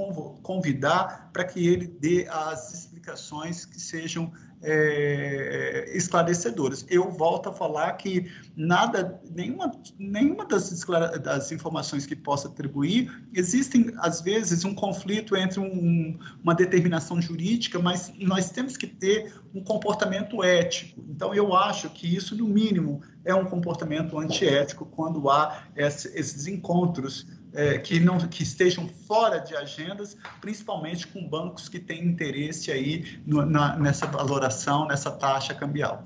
convidar, 0.41 1.31
para 1.33 1.45
que 1.45 1.67
ele 1.67 1.89
dê 1.89 2.29
as 2.31 2.73
explicações 2.73 3.65
que 3.65 3.81
sejam 3.81 4.33
é, 4.63 5.91
esclarecedoras. 5.95 6.85
Eu 6.89 7.11
volto 7.11 7.49
a 7.49 7.53
falar 7.53 7.93
que 7.93 8.31
nada, 8.57 9.21
nenhuma, 9.31 9.73
nenhuma 9.99 10.45
das, 10.45 10.85
das 11.23 11.53
informações 11.53 12.07
que 12.07 12.17
possa 12.17 12.49
atribuir, 12.49 13.11
existem, 13.35 13.93
às 13.99 14.21
vezes, 14.21 14.65
um 14.65 14.75
conflito 14.75 15.37
entre 15.37 15.61
um, 15.61 16.19
uma 16.43 16.55
determinação 16.55 17.21
jurídica, 17.21 17.79
mas 17.79 18.13
nós 18.21 18.51
temos 18.51 18.77
que 18.77 18.87
ter 18.87 19.33
um 19.55 19.63
comportamento 19.63 20.43
ético. 20.43 21.05
Então, 21.09 21.35
eu 21.35 21.55
acho 21.55 21.89
que 21.91 22.15
isso, 22.15 22.37
no 22.37 22.49
mínimo, 22.49 23.01
é 23.25 23.35
um 23.35 23.45
comportamento 23.45 24.19
antiético 24.19 24.87
quando 24.87 25.29
há 25.31 25.65
esses 25.77 26.47
encontros 26.47 27.27
é, 27.59 27.77
que 27.77 27.99
não 27.99 28.19
que 28.19 28.45
estejam 28.45 28.87
fora 28.87 29.41
de 29.41 29.57
agendas, 29.57 30.17
principalmente 30.41 31.09
com 31.09 31.29
bancos 31.29 31.69
que 31.69 31.81
têm 31.81 32.05
interesse 32.05 32.71
aí 32.71 33.21
no, 33.27 33.45
na, 33.45 33.77
nessa 33.77 34.07
valoração, 34.07 34.87
nessa 34.87 35.11
taxa 35.11 35.53
cambial. 35.53 36.05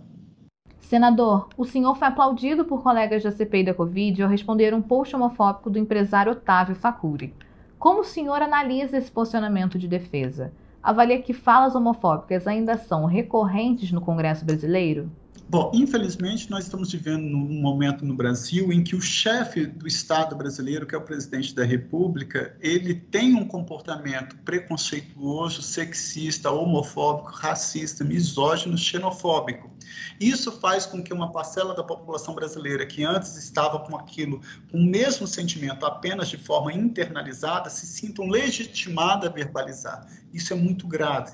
Senador, 0.80 1.50
o 1.54 1.66
senhor 1.66 1.94
foi 1.94 2.08
aplaudido 2.08 2.64
por 2.64 2.82
colegas 2.82 3.22
da 3.22 3.30
CPI 3.30 3.64
da 3.64 3.74
Covid 3.74 4.22
ao 4.22 4.30
responder 4.30 4.72
um 4.72 4.80
post 4.80 5.14
homofóbico 5.14 5.68
do 5.68 5.78
empresário 5.78 6.32
Otávio 6.32 6.74
Facuri. 6.74 7.34
Como 7.78 8.00
o 8.00 8.04
senhor 8.04 8.40
analisa 8.40 8.96
esse 8.96 9.10
posicionamento 9.10 9.78
de 9.78 9.86
defesa? 9.86 10.54
Avalia 10.82 11.20
que 11.20 11.34
falas 11.34 11.74
homofóbicas 11.74 12.46
ainda 12.46 12.78
são 12.78 13.04
recorrentes 13.04 13.92
no 13.92 14.00
Congresso 14.00 14.42
brasileiro? 14.42 15.10
Bom, 15.52 15.70
infelizmente, 15.74 16.50
nós 16.50 16.64
estamos 16.64 16.90
vivendo 16.90 17.24
num 17.24 17.60
momento 17.60 18.06
no 18.06 18.14
Brasil 18.14 18.72
em 18.72 18.82
que 18.82 18.96
o 18.96 19.02
chefe 19.02 19.66
do 19.66 19.86
Estado 19.86 20.34
brasileiro, 20.34 20.86
que 20.86 20.94
é 20.94 20.98
o 20.98 21.02
presidente 21.02 21.54
da 21.54 21.62
República, 21.62 22.56
ele 22.58 22.94
tem 22.94 23.34
um 23.34 23.46
comportamento 23.46 24.34
preconceituoso, 24.46 25.60
sexista, 25.60 26.50
homofóbico, 26.50 27.32
racista, 27.32 28.02
misógino, 28.02 28.78
xenofóbico. 28.78 29.70
Isso 30.18 30.52
faz 30.52 30.86
com 30.86 31.02
que 31.02 31.12
uma 31.12 31.30
parcela 31.30 31.74
da 31.74 31.84
população 31.84 32.34
brasileira, 32.34 32.86
que 32.86 33.04
antes 33.04 33.36
estava 33.36 33.78
com 33.80 33.94
aquilo, 33.94 34.40
com 34.70 34.78
o 34.78 34.82
mesmo 34.82 35.26
sentimento, 35.26 35.84
apenas 35.84 36.30
de 36.30 36.38
forma 36.38 36.72
internalizada, 36.72 37.68
se 37.68 37.84
sintam 37.84 38.26
legitimada 38.26 39.26
a 39.26 39.30
verbalizar. 39.30 40.06
Isso 40.32 40.54
é 40.54 40.56
muito 40.56 40.88
grave 40.88 41.32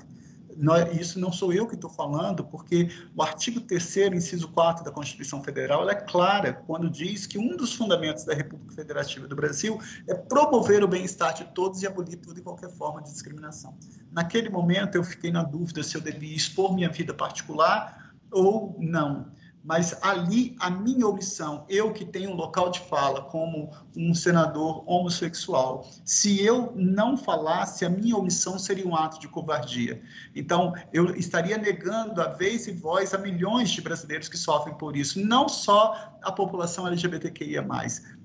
isso 0.99 1.19
não 1.19 1.31
sou 1.31 1.53
eu 1.53 1.67
que 1.67 1.75
estou 1.75 1.89
falando, 1.89 2.43
porque 2.43 2.89
o 3.15 3.21
artigo 3.21 3.61
3 3.61 3.97
inciso 4.13 4.49
4 4.49 4.83
da 4.83 4.91
Constituição 4.91 5.41
Federal, 5.43 5.89
é 5.89 5.95
clara 5.95 6.53
quando 6.53 6.89
diz 6.89 7.25
que 7.25 7.37
um 7.37 7.55
dos 7.55 7.73
fundamentos 7.73 8.25
da 8.25 8.33
República 8.33 8.73
Federativa 8.73 9.27
do 9.27 9.35
Brasil 9.35 9.79
é 10.07 10.13
promover 10.13 10.83
o 10.83 10.87
bem-estar 10.87 11.33
de 11.33 11.45
todos 11.45 11.81
e 11.81 11.87
abolir 11.87 12.17
toda 12.17 12.39
e 12.39 12.43
qualquer 12.43 12.69
forma 12.69 13.01
de 13.01 13.11
discriminação. 13.11 13.77
Naquele 14.11 14.49
momento, 14.49 14.95
eu 14.95 15.03
fiquei 15.03 15.31
na 15.31 15.43
dúvida 15.43 15.81
se 15.83 15.95
eu 15.95 16.01
devia 16.01 16.35
expor 16.35 16.73
minha 16.73 16.89
vida 16.89 17.13
particular 17.13 18.13
ou 18.31 18.75
não 18.79 19.31
mas 19.63 19.97
ali 20.01 20.55
a 20.59 20.69
minha 20.69 21.07
omissão, 21.07 21.65
eu 21.67 21.91
que 21.91 22.05
tenho 22.05 22.31
um 22.31 22.35
local 22.35 22.69
de 22.69 22.79
fala 22.79 23.23
como 23.23 23.71
um 23.95 24.13
senador 24.13 24.83
homossexual, 24.89 25.85
se 26.05 26.43
eu 26.43 26.71
não 26.75 27.17
falasse, 27.17 27.85
a 27.85 27.89
minha 27.89 28.15
omissão 28.15 28.57
seria 28.57 28.87
um 28.87 28.95
ato 28.95 29.19
de 29.19 29.27
covardia. 29.27 30.01
Então, 30.35 30.73
eu 30.93 31.15
estaria 31.15 31.57
negando 31.57 32.21
a 32.21 32.27
vez 32.27 32.67
e 32.67 32.71
voz 32.71 33.13
a 33.13 33.17
milhões 33.17 33.69
de 33.69 33.81
brasileiros 33.81 34.29
que 34.29 34.37
sofrem 34.37 34.75
por 34.75 34.95
isso, 34.95 35.23
não 35.23 35.49
só 35.49 36.13
a 36.21 36.31
população 36.31 36.87
LGBTQIA+, 36.87 37.65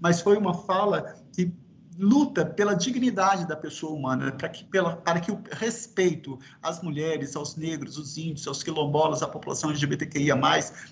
mas 0.00 0.20
foi 0.20 0.36
uma 0.36 0.54
fala 0.54 1.16
que 1.32 1.52
luta 1.98 2.44
pela 2.44 2.74
dignidade 2.74 3.46
da 3.46 3.56
pessoa 3.56 3.92
humana, 3.92 4.32
para 4.32 4.48
que, 4.48 4.64
pela, 4.64 4.96
para 4.96 5.20
que 5.20 5.30
o 5.30 5.40
respeito 5.52 6.38
às 6.62 6.82
mulheres, 6.82 7.36
aos 7.36 7.56
negros, 7.56 7.96
aos 7.96 8.16
índios, 8.16 8.46
aos 8.46 8.62
quilombolas, 8.62 9.22
à 9.22 9.28
população 9.28 9.70
LGBTQIA+, 9.70 10.36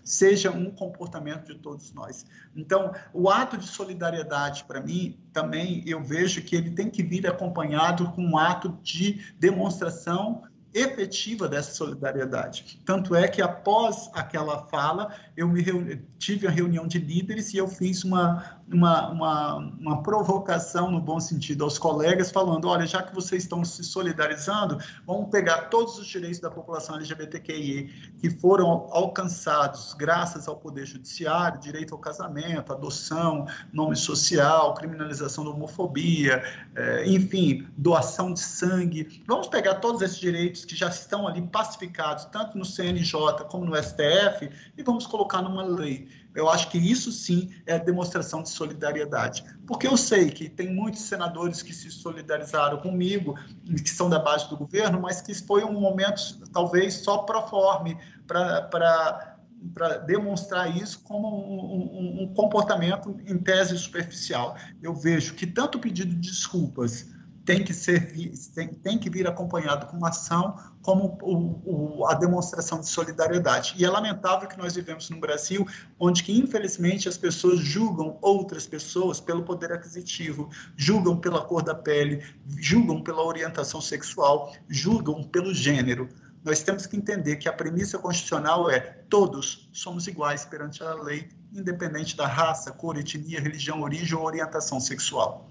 seja 0.04 0.50
um 0.50 0.70
comportamento 0.70 1.52
de 1.52 1.58
todos 1.58 1.92
nós. 1.92 2.24
Então, 2.54 2.92
o 3.12 3.28
ato 3.28 3.56
de 3.56 3.66
solidariedade, 3.66 4.64
para 4.64 4.80
mim, 4.80 5.18
também 5.32 5.82
eu 5.86 6.02
vejo 6.02 6.42
que 6.42 6.54
ele 6.54 6.70
tem 6.70 6.90
que 6.90 7.02
vir 7.02 7.26
acompanhado 7.26 8.10
com 8.12 8.22
um 8.22 8.38
ato 8.38 8.78
de 8.82 9.20
demonstração 9.38 10.42
efetiva 10.74 11.48
dessa 11.48 11.74
solidariedade. 11.74 12.80
Tanto 12.84 13.14
é 13.14 13.28
que 13.28 13.42
após 13.42 14.10
aquela 14.14 14.66
fala, 14.66 15.12
eu 15.36 15.48
me 15.48 15.60
reuni, 15.60 16.02
tive 16.18 16.46
a 16.46 16.50
reunião 16.50 16.86
de 16.86 16.98
líderes 16.98 17.52
e 17.52 17.58
eu 17.58 17.68
fiz 17.68 18.04
uma, 18.04 18.60
uma, 18.72 19.10
uma, 19.10 19.56
uma, 19.56 20.02
provocação, 20.02 20.90
no 20.90 21.00
bom 21.00 21.20
sentido, 21.20 21.64
aos 21.64 21.78
colegas, 21.78 22.30
falando: 22.30 22.68
olha, 22.68 22.86
já 22.86 23.02
que 23.02 23.14
vocês 23.14 23.42
estão 23.42 23.64
se 23.64 23.84
solidarizando, 23.84 24.78
vamos 25.06 25.30
pegar 25.30 25.68
todos 25.68 25.98
os 25.98 26.06
direitos 26.06 26.40
da 26.40 26.50
população 26.50 26.96
LGBTQI 26.96 28.12
que 28.18 28.30
foram 28.30 28.88
alcançados 28.90 29.94
graças 29.94 30.48
ao 30.48 30.56
Poder 30.56 30.86
Judiciário 30.86 31.60
direito 31.60 31.94
ao 31.94 32.00
casamento, 32.00 32.72
adoção, 32.72 33.46
nome 33.72 33.96
social, 33.96 34.74
criminalização 34.74 35.44
da 35.44 35.50
homofobia, 35.50 36.42
eh, 36.74 37.04
enfim, 37.06 37.66
doação 37.76 38.32
de 38.32 38.40
sangue. 38.40 39.22
Vamos 39.26 39.48
pegar 39.48 39.76
todos 39.76 40.00
esses 40.02 40.18
direitos 40.18 40.61
que 40.64 40.76
já 40.76 40.88
estão 40.88 41.26
ali 41.26 41.42
pacificados, 41.42 42.24
tanto 42.26 42.56
no 42.56 42.64
CNJ 42.64 43.44
como 43.48 43.64
no 43.64 43.76
STF, 43.76 44.50
e 44.76 44.82
vamos 44.82 45.06
colocar 45.06 45.42
numa 45.42 45.62
lei. 45.62 46.08
Eu 46.34 46.48
acho 46.48 46.68
que 46.70 46.78
isso 46.78 47.12
sim 47.12 47.50
é 47.66 47.78
demonstração 47.78 48.42
de 48.42 48.48
solidariedade. 48.48 49.44
Porque 49.66 49.86
eu 49.86 49.96
sei 49.96 50.30
que 50.30 50.48
tem 50.48 50.72
muitos 50.72 51.02
senadores 51.02 51.62
que 51.62 51.74
se 51.74 51.90
solidarizaram 51.90 52.78
comigo, 52.78 53.38
que 53.64 53.90
são 53.90 54.08
da 54.08 54.18
base 54.18 54.48
do 54.48 54.56
governo, 54.56 55.00
mas 55.00 55.20
que 55.20 55.34
foi 55.34 55.64
um 55.64 55.78
momento 55.78 56.38
talvez 56.52 56.94
só 56.94 57.18
proforme 57.18 57.98
para 58.26 59.32
para 59.74 59.98
demonstrar 59.98 60.76
isso 60.76 61.00
como 61.04 61.28
um, 61.28 62.20
um, 62.20 62.22
um, 62.22 62.34
comportamento 62.34 63.16
em 63.24 63.38
tese 63.38 63.78
superficial. 63.78 64.56
Eu 64.82 64.92
vejo 64.92 65.34
que 65.34 65.46
tanto 65.46 65.78
o 65.78 65.80
pedido 65.80 66.10
de 66.10 66.30
desculpas 66.30 67.06
tem 67.44 67.64
que 67.64 67.74
ser 67.74 68.12
tem, 68.54 68.68
tem 68.68 68.98
que 68.98 69.10
vir 69.10 69.26
acompanhado 69.26 69.86
com 69.86 69.96
uma 69.96 70.10
ação 70.10 70.56
como 70.80 71.18
o, 71.22 72.00
o, 72.00 72.06
a 72.06 72.14
demonstração 72.14 72.80
de 72.80 72.88
solidariedade. 72.88 73.74
E 73.76 73.84
é 73.84 73.90
lamentável 73.90 74.48
que 74.48 74.58
nós 74.58 74.74
vivemos 74.74 75.08
no 75.10 75.18
Brasil, 75.18 75.66
onde 75.98 76.22
que 76.22 76.36
infelizmente 76.36 77.08
as 77.08 77.16
pessoas 77.16 77.60
julgam 77.60 78.18
outras 78.20 78.66
pessoas 78.66 79.20
pelo 79.20 79.42
poder 79.42 79.72
aquisitivo, 79.72 80.50
julgam 80.76 81.16
pela 81.16 81.44
cor 81.44 81.62
da 81.62 81.74
pele, 81.74 82.24
julgam 82.58 83.02
pela 83.02 83.24
orientação 83.24 83.80
sexual, 83.80 84.52
julgam 84.68 85.22
pelo 85.22 85.54
gênero. 85.54 86.08
Nós 86.44 86.60
temos 86.60 86.86
que 86.86 86.96
entender 86.96 87.36
que 87.36 87.48
a 87.48 87.52
premissa 87.52 87.98
constitucional 87.98 88.68
é 88.68 88.80
todos 88.80 89.68
somos 89.72 90.08
iguais 90.08 90.44
perante 90.44 90.82
a 90.82 90.94
lei, 90.94 91.28
independente 91.52 92.16
da 92.16 92.26
raça, 92.26 92.72
cor, 92.72 92.98
etnia, 92.98 93.40
religião, 93.40 93.80
origem 93.80 94.16
ou 94.16 94.24
orientação 94.24 94.80
sexual. 94.80 95.48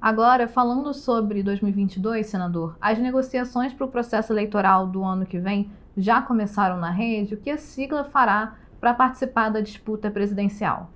Agora, 0.00 0.46
falando 0.46 0.92
sobre 0.92 1.42
2022, 1.42 2.26
senador, 2.26 2.76
as 2.80 2.98
negociações 2.98 3.72
para 3.72 3.86
o 3.86 3.90
processo 3.90 4.32
eleitoral 4.32 4.86
do 4.86 5.02
ano 5.02 5.24
que 5.24 5.38
vem 5.38 5.70
já 5.96 6.20
começaram 6.20 6.78
na 6.78 6.90
rede. 6.90 7.34
O 7.34 7.40
que 7.40 7.50
a 7.50 7.56
sigla 7.56 8.04
fará 8.04 8.56
para 8.80 8.92
participar 8.92 9.48
da 9.48 9.60
disputa 9.60 10.10
presidencial? 10.10 10.90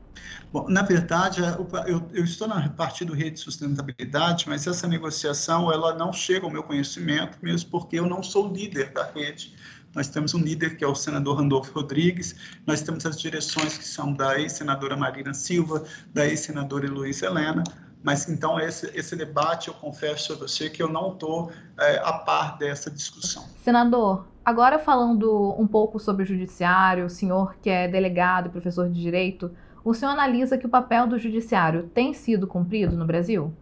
Bom, 0.53 0.69
na 0.69 0.83
verdade, 0.83 1.41
eu, 1.87 2.09
eu, 2.13 2.25
estou 2.25 2.49
na 2.49 2.69
Partido 2.71 3.15
Rede 3.15 3.39
Sustentabilidade, 3.39 4.49
mas 4.49 4.67
essa 4.67 4.87
negociação 4.87 5.73
ela 5.73 5.95
não 5.95 6.13
chega 6.13 6.45
ao 6.45 6.51
meu 6.51 6.63
conhecimento, 6.63 7.39
mesmo 7.43 7.71
porque 7.71 7.99
eu 7.99 8.07
não 8.07 8.23
sou 8.23 8.53
líder 8.53 8.93
da 8.93 9.05
rede. 9.05 9.55
Nós 9.95 10.09
temos 10.09 10.35
um 10.35 10.41
líder 10.41 10.77
que 10.77 10.85
é 10.85 10.87
o 10.87 10.95
senador 10.95 11.39
Randolfo 11.39 11.73
Rodrigues, 11.73 12.35
nós 12.67 12.83
temos 12.83 13.07
as 13.07 13.19
direções 13.19 13.79
que 13.79 13.85
são 13.85 14.13
da 14.13 14.39
ex-senadora 14.39 14.97
Marina 14.97 15.33
Silva, 15.33 15.85
da 16.13 16.27
ex-senadora 16.27 16.91
Luiz 16.91 17.23
Helena, 17.23 17.63
mas 18.03 18.29
então 18.29 18.59
esse, 18.61 18.91
esse 18.95 19.17
debate, 19.17 19.69
eu 19.69 19.75
confesso 19.75 20.33
a 20.33 20.37
você 20.37 20.71
que 20.71 20.83
eu 20.83 20.89
não 20.89 21.13
estou 21.13 21.51
é, 21.79 21.99
a 21.99 22.13
par 22.13 22.57
dessa 22.59 22.91
discussão. 22.91 23.45
Senador, 23.63 24.27
agora 24.45 24.79
falando 24.79 25.55
um 25.59 25.67
pouco 25.67 25.99
sobre 25.99 26.23
o 26.23 26.27
judiciário, 26.27 27.07
o 27.07 27.11
senhor 27.11 27.57
que 27.61 27.71
é 27.71 27.89
delegado 27.89 28.47
e 28.47 28.51
professor 28.51 28.89
de 28.89 29.01
direito, 29.01 29.51
o 29.85 29.95
senhor 29.95 30.13
analisa 30.13 30.59
que 30.59 30.67
o 30.67 30.69
papel 30.69 31.07
do 31.07 31.19
judiciário 31.19 31.85
tem 31.95 32.13
sido 32.15 32.47
cumprido 32.47 32.97
no 32.97 33.07
Brasil? 33.07 33.53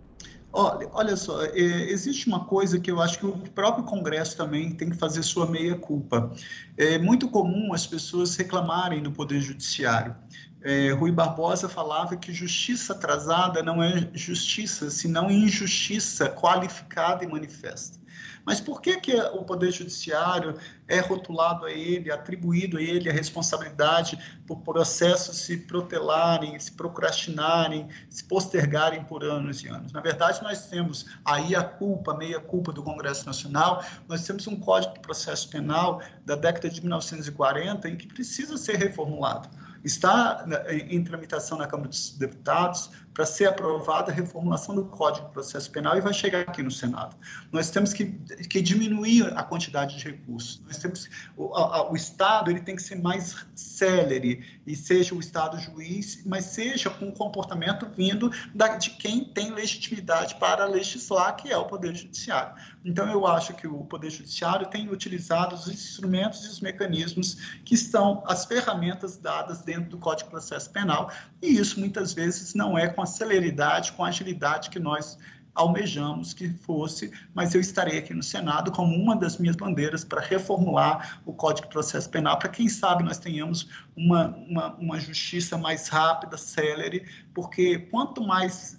Olha, 0.59 0.89
olha 0.95 1.17
só, 1.17 1.45
é, 1.45 1.53
existe 1.55 2.27
uma 2.29 2.47
coisa 2.47 2.81
que 2.81 2.91
eu 2.91 2.99
acho 2.99 3.19
que 3.19 3.27
o 3.27 3.37
próprio 3.55 3.85
Congresso 3.85 4.39
também 4.39 4.73
tem 4.73 4.89
que 4.89 4.97
fazer 4.97 5.23
sua 5.23 5.47
meia-culpa. 5.47 6.33
É 6.79 6.97
muito 6.97 7.29
comum 7.29 7.75
as 7.75 7.87
pessoas 7.87 8.35
reclamarem 8.37 9.03
do 9.03 9.13
Poder 9.13 9.39
Judiciário. 9.41 10.17
É, 10.63 10.91
Rui 10.93 11.13
Barbosa 11.13 11.69
falava 11.69 12.17
que 12.17 12.33
justiça 12.33 12.93
atrasada 12.93 13.63
não 13.63 13.83
é 13.83 14.09
justiça, 14.15 14.91
senão 14.91 15.31
injustiça 15.31 16.29
qualificada 16.29 17.25
e 17.25 17.29
manifesta. 17.29 17.99
Mas 18.47 18.61
por 18.61 18.81
que, 18.81 18.97
que 19.01 19.15
o 19.15 19.43
Poder 19.43 19.73
Judiciário 19.73 20.57
é 20.87 21.01
rotulado 21.01 21.67
a 21.67 21.73
ele, 21.73 22.13
atribuído 22.13 22.79
a 22.79 22.83
ele 22.83 23.11
a 23.11 23.13
responsabilidade 23.13 24.17
por 24.47 24.61
processos 24.61 25.39
se 25.39 25.57
protelarem, 25.57 26.57
se 26.59 26.71
procrastinarem, 26.71 27.89
se 28.09 28.23
postergarem 28.23 29.03
por 29.03 29.25
anos 29.25 29.65
e 29.65 29.69
anos? 29.69 29.91
Na 29.91 30.01
verdade, 30.01 30.43
nós 30.45 30.69
temos 30.69 31.07
aí 31.25 31.57
a 31.57 31.65
culpa, 31.65 32.17
meia 32.17 32.39
culpa 32.39 32.73
do 32.73 32.85
Congresso 32.85 33.27
Nacional, 33.27 33.85
nós 34.09 34.25
temos 34.25 34.47
um 34.47 34.55
Código 34.55 34.95
de 34.95 35.01
Processo 35.01 35.51
Penal 35.51 36.01
da 36.25 36.37
década 36.37 36.71
de 36.71 36.81
1940 36.81 37.89
em 37.89 37.97
que 37.97 38.07
precisa 38.07 38.57
ser 38.57 38.77
reformulado 38.77 39.49
está 39.87 40.45
em 40.89 41.03
tramitação 41.05 41.57
na 41.57 41.67
Câmara 41.67 41.89
dos 41.89 42.11
Deputados 42.11 42.91
para 43.15 43.25
ser 43.25 43.47
aprovada 43.47 44.11
a 44.11 44.15
reformulação 44.15 44.75
do 44.75 44.85
Código 44.85 45.29
de 45.29 45.33
Processo 45.33 45.71
Penal 45.71 45.97
e 45.97 46.01
vai 46.01 46.13
chegar 46.13 46.41
aqui 46.41 46.63
no 46.63 46.71
Senado. 46.71 47.17
Nós 47.51 47.71
temos 47.71 47.95
que, 47.95 48.05
que 48.05 48.61
diminuir 48.61 49.33
a 49.35 49.43
quantidade 49.43 49.97
de 49.97 50.05
recursos. 50.05 50.61
Nós 50.67 50.77
temos 50.77 51.09
o, 51.37 51.55
a, 51.55 51.91
o 51.91 51.97
Estado 51.97 52.51
ele 52.51 52.61
tem 52.61 52.77
que 52.77 52.83
ser 52.83 53.01
mais 53.01 53.37
célere 53.55 54.61
e 54.67 54.75
seja 54.75 55.15
o 55.15 55.21
Estado 55.21 55.59
juiz, 55.59 56.23
mas 56.27 56.47
seja 56.47 56.91
com 56.91 57.07
um 57.07 57.13
comportamento 57.13 57.87
vindo 57.97 58.31
da, 58.55 58.77
de 58.77 58.91
quem 58.91 59.25
tem 59.25 59.53
legitimidade 59.53 60.35
para 60.35 60.67
legislar, 60.67 61.37
que 61.37 61.51
é 61.51 61.57
o 61.57 61.65
Poder 61.65 61.95
Judiciário. 61.95 62.55
Então 62.87 63.11
eu 63.11 63.27
acho 63.27 63.53
que 63.55 63.67
o 63.67 63.85
Poder 63.85 64.11
Judiciário 64.11 64.69
tem 64.69 64.89
utilizado 64.89 65.57
os 65.57 65.67
instrumentos 65.67 66.45
e 66.45 66.49
os 66.49 66.61
mecanismos 66.61 67.35
que 67.65 67.75
estão 67.75 68.23
as 68.29 68.45
ferramentas 68.45 69.17
dadas 69.17 69.61
dentro 69.63 69.91
do 69.91 69.99
Código 69.99 70.29
de 70.29 70.31
Processo 70.31 70.71
Penal 70.71 71.11
e 71.43 71.59
isso 71.59 71.81
muitas 71.81 72.13
vezes 72.13 72.55
não 72.55 72.79
é 72.79 72.87
com 72.87 73.03
a 73.03 73.07
celeridade, 73.07 73.91
com 73.91 74.05
a 74.05 74.09
agilidade 74.09 74.71
que 74.71 74.79
nós 74.79 75.19
almejamos 75.53 76.33
que 76.33 76.51
fosse, 76.51 77.11
mas 77.35 77.55
eu 77.55 77.61
estarei 77.61 77.99
aqui 77.99 78.15
no 78.15 78.23
Senado 78.23 78.71
como 78.71 78.95
uma 78.95 79.17
das 79.17 79.39
minhas 79.39 79.57
bandeiras 79.57 80.05
para 80.05 80.21
reformular 80.21 81.21
o 81.25 81.33
Código 81.33 81.67
de 81.67 81.73
Processo 81.73 82.09
Penal, 82.09 82.39
para 82.39 82.51
quem 82.51 82.69
sabe 82.69 83.03
nós 83.03 83.19
tenhamos 83.19 83.69
uma, 83.97 84.29
uma, 84.49 84.75
uma 84.75 85.01
justiça 85.01 85.59
mais 85.59 85.89
rápida, 85.89 86.37
célere, 86.37 87.05
porque 87.35 87.79
quanto 87.79 88.23
mais 88.23 88.79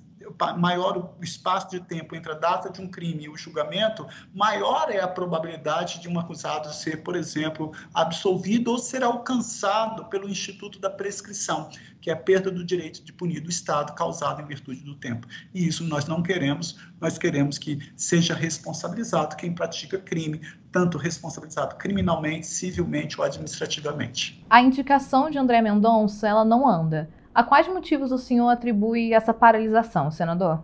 maior 0.57 0.97
o 1.19 1.23
espaço 1.23 1.69
de 1.69 1.79
tempo 1.79 2.15
entre 2.15 2.31
a 2.31 2.35
data 2.35 2.69
de 2.69 2.81
um 2.81 2.87
crime 2.87 3.25
e 3.25 3.29
o 3.29 3.37
julgamento, 3.37 4.05
maior 4.33 4.89
é 4.89 4.99
a 4.99 5.07
probabilidade 5.07 5.99
de 5.99 6.07
um 6.07 6.19
acusado 6.19 6.73
ser, 6.73 7.03
por 7.03 7.15
exemplo, 7.15 7.71
absolvido 7.93 8.71
ou 8.71 8.77
ser 8.77 9.03
alcançado 9.03 10.05
pelo 10.05 10.29
Instituto 10.29 10.79
da 10.79 10.89
Prescrição, 10.89 11.69
que 12.01 12.09
é 12.09 12.13
a 12.13 12.17
perda 12.17 12.49
do 12.49 12.63
direito 12.63 13.03
de 13.03 13.11
punir 13.11 13.41
do 13.41 13.49
Estado 13.49 13.93
causado 13.93 14.41
em 14.41 14.45
virtude 14.45 14.81
do 14.83 14.95
tempo. 14.95 15.27
E 15.53 15.67
isso 15.67 15.83
nós 15.83 16.05
não 16.05 16.21
queremos, 16.21 16.79
nós 16.99 17.17
queremos 17.17 17.57
que 17.57 17.91
seja 17.95 18.33
responsabilizado 18.33 19.35
quem 19.35 19.53
pratica 19.53 19.97
crime, 19.97 20.41
tanto 20.71 20.97
responsabilizado 20.97 21.75
criminalmente, 21.75 22.47
civilmente 22.47 23.19
ou 23.19 23.25
administrativamente. 23.25 24.43
A 24.49 24.61
indicação 24.61 25.29
de 25.29 25.37
André 25.37 25.61
Mendonça, 25.61 26.27
ela 26.27 26.45
não 26.45 26.67
anda. 26.67 27.09
A 27.37 27.43
quais 27.43 27.67
motivos 27.67 28.11
o 28.11 28.17
senhor 28.17 28.49
atribui 28.49 29.13
essa 29.13 29.31
paralisação, 29.31 30.09
senador? 30.09 30.63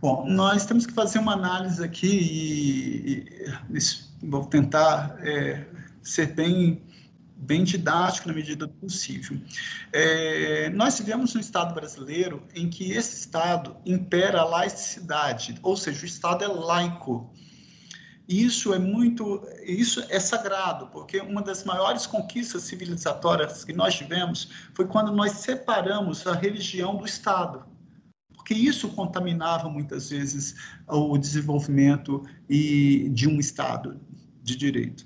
Bom, 0.00 0.24
nós 0.26 0.64
temos 0.64 0.86
que 0.86 0.94
fazer 0.94 1.18
uma 1.18 1.34
análise 1.34 1.84
aqui 1.84 2.08
e, 2.08 3.78
e 3.78 4.26
vou 4.26 4.46
tentar 4.46 5.18
é, 5.18 5.66
ser 6.02 6.28
bem, 6.28 6.80
bem 7.36 7.62
didático 7.62 8.26
na 8.26 8.32
medida 8.32 8.66
do 8.66 8.72
possível. 8.72 9.36
É, 9.92 10.70
nós 10.70 10.98
vivemos 10.98 11.36
um 11.36 11.40
Estado 11.40 11.74
brasileiro 11.74 12.42
em 12.54 12.70
que 12.70 12.92
esse 12.92 13.14
Estado 13.14 13.76
impera 13.84 14.40
a 14.40 14.44
laicidade, 14.44 15.58
ou 15.62 15.76
seja, 15.76 16.04
o 16.04 16.06
Estado 16.06 16.42
é 16.42 16.48
laico. 16.48 17.30
Isso 18.32 18.72
é 18.72 18.78
muito, 18.78 19.46
isso 19.62 20.02
é 20.08 20.18
sagrado, 20.18 20.86
porque 20.86 21.20
uma 21.20 21.42
das 21.42 21.64
maiores 21.64 22.06
conquistas 22.06 22.62
civilizatórias 22.62 23.62
que 23.62 23.74
nós 23.74 23.94
tivemos 23.94 24.48
foi 24.72 24.86
quando 24.86 25.12
nós 25.12 25.32
separamos 25.32 26.26
a 26.26 26.32
religião 26.32 26.96
do 26.96 27.04
Estado, 27.04 27.66
porque 28.34 28.54
isso 28.54 28.88
contaminava 28.88 29.68
muitas 29.68 30.08
vezes 30.08 30.54
o 30.88 31.18
desenvolvimento 31.18 32.24
e 32.48 33.10
de 33.10 33.28
um 33.28 33.38
Estado 33.38 34.00
de 34.42 34.56
direito. 34.56 35.04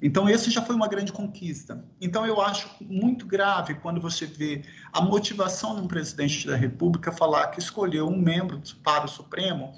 Então, 0.00 0.28
esse 0.28 0.48
já 0.48 0.62
foi 0.62 0.76
uma 0.76 0.86
grande 0.86 1.12
conquista. 1.12 1.84
Então, 2.00 2.24
eu 2.24 2.40
acho 2.40 2.70
muito 2.80 3.26
grave 3.26 3.74
quando 3.74 4.00
você 4.00 4.26
vê 4.26 4.62
a 4.92 5.02
motivação 5.02 5.74
de 5.74 5.82
um 5.82 5.88
presidente 5.88 6.46
da 6.46 6.56
República 6.56 7.10
falar 7.10 7.48
que 7.48 7.58
escolheu 7.58 8.06
um 8.06 8.16
membro 8.16 8.62
para 8.84 9.06
o 9.06 9.08
Supremo 9.08 9.74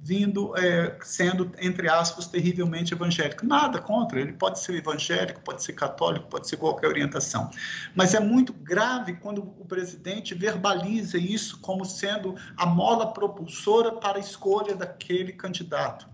vindo 0.00 0.56
é, 0.56 0.96
sendo, 1.02 1.50
entre 1.58 1.88
aspas, 1.88 2.26
terrivelmente 2.26 2.94
evangélico. 2.94 3.44
Nada 3.44 3.80
contra, 3.80 4.20
ele 4.20 4.32
pode 4.32 4.60
ser 4.60 4.74
evangélico, 4.74 5.40
pode 5.40 5.62
ser 5.62 5.72
católico, 5.72 6.28
pode 6.28 6.48
ser 6.48 6.56
qualquer 6.56 6.88
orientação. 6.88 7.50
Mas 7.94 8.14
é 8.14 8.20
muito 8.20 8.52
grave 8.52 9.14
quando 9.14 9.40
o 9.42 9.64
presidente 9.64 10.34
verbaliza 10.34 11.18
isso 11.18 11.60
como 11.60 11.84
sendo 11.84 12.36
a 12.56 12.66
mola 12.66 13.12
propulsora 13.12 13.92
para 13.92 14.18
a 14.18 14.20
escolha 14.20 14.74
daquele 14.74 15.32
candidato. 15.32 16.08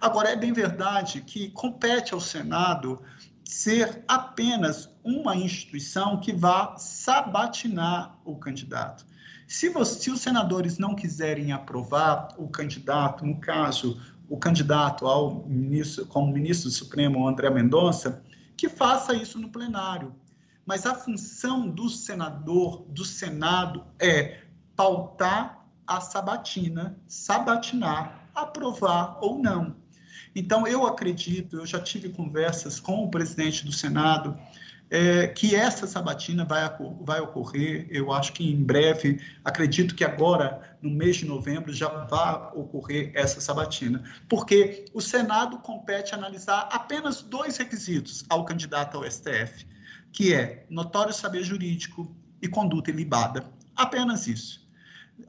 Agora, 0.00 0.30
é 0.30 0.36
bem 0.36 0.52
verdade 0.52 1.20
que 1.20 1.50
compete 1.50 2.14
ao 2.14 2.20
Senado 2.20 3.02
ser 3.44 4.04
apenas 4.06 4.88
uma 5.02 5.34
instituição 5.34 6.20
que 6.20 6.32
vá 6.32 6.76
sabatinar 6.78 8.18
o 8.24 8.36
candidato. 8.36 9.04
Se, 9.50 9.68
você, 9.68 9.98
se 9.98 10.10
os 10.12 10.20
senadores 10.20 10.78
não 10.78 10.94
quiserem 10.94 11.50
aprovar 11.50 12.28
o 12.38 12.46
candidato, 12.46 13.26
no 13.26 13.40
caso, 13.40 14.00
o 14.28 14.38
candidato 14.38 15.08
ao 15.08 15.44
ministro, 15.44 16.06
como 16.06 16.32
ministro 16.32 16.68
do 16.68 16.72
Supremo, 16.72 17.26
André 17.26 17.50
Mendonça, 17.50 18.22
que 18.56 18.68
faça 18.68 19.12
isso 19.12 19.40
no 19.40 19.48
plenário. 19.48 20.14
Mas 20.64 20.86
a 20.86 20.94
função 20.94 21.68
do 21.68 21.88
senador, 21.88 22.84
do 22.90 23.04
Senado, 23.04 23.84
é 23.98 24.44
pautar 24.76 25.66
a 25.84 26.00
sabatina, 26.00 26.96
sabatinar, 27.08 28.30
aprovar 28.32 29.18
ou 29.20 29.36
não. 29.36 29.74
Então, 30.32 30.64
eu 30.64 30.86
acredito, 30.86 31.56
eu 31.56 31.66
já 31.66 31.80
tive 31.80 32.10
conversas 32.10 32.78
com 32.78 33.02
o 33.02 33.10
presidente 33.10 33.64
do 33.64 33.72
Senado, 33.72 34.38
é, 34.90 35.28
que 35.28 35.54
essa 35.54 35.86
sabatina 35.86 36.44
vai, 36.44 36.68
vai 37.00 37.20
ocorrer, 37.20 37.86
eu 37.90 38.12
acho 38.12 38.32
que 38.32 38.50
em 38.50 38.62
breve, 38.62 39.20
acredito 39.44 39.94
que 39.94 40.04
agora, 40.04 40.76
no 40.82 40.90
mês 40.90 41.16
de 41.16 41.24
novembro, 41.24 41.72
já 41.72 41.88
vai 41.88 42.50
ocorrer 42.54 43.12
essa 43.14 43.40
sabatina, 43.40 44.02
porque 44.28 44.86
o 44.92 45.00
Senado 45.00 45.58
compete 45.58 46.12
analisar 46.12 46.68
apenas 46.72 47.22
dois 47.22 47.56
requisitos 47.56 48.24
ao 48.28 48.44
candidato 48.44 48.96
ao 48.96 49.08
STF, 49.08 49.64
que 50.12 50.34
é 50.34 50.66
notório 50.68 51.12
saber 51.12 51.44
jurídico 51.44 52.12
e 52.42 52.48
conduta 52.48 52.90
ilibada. 52.90 53.44
Apenas 53.76 54.26
isso. 54.26 54.68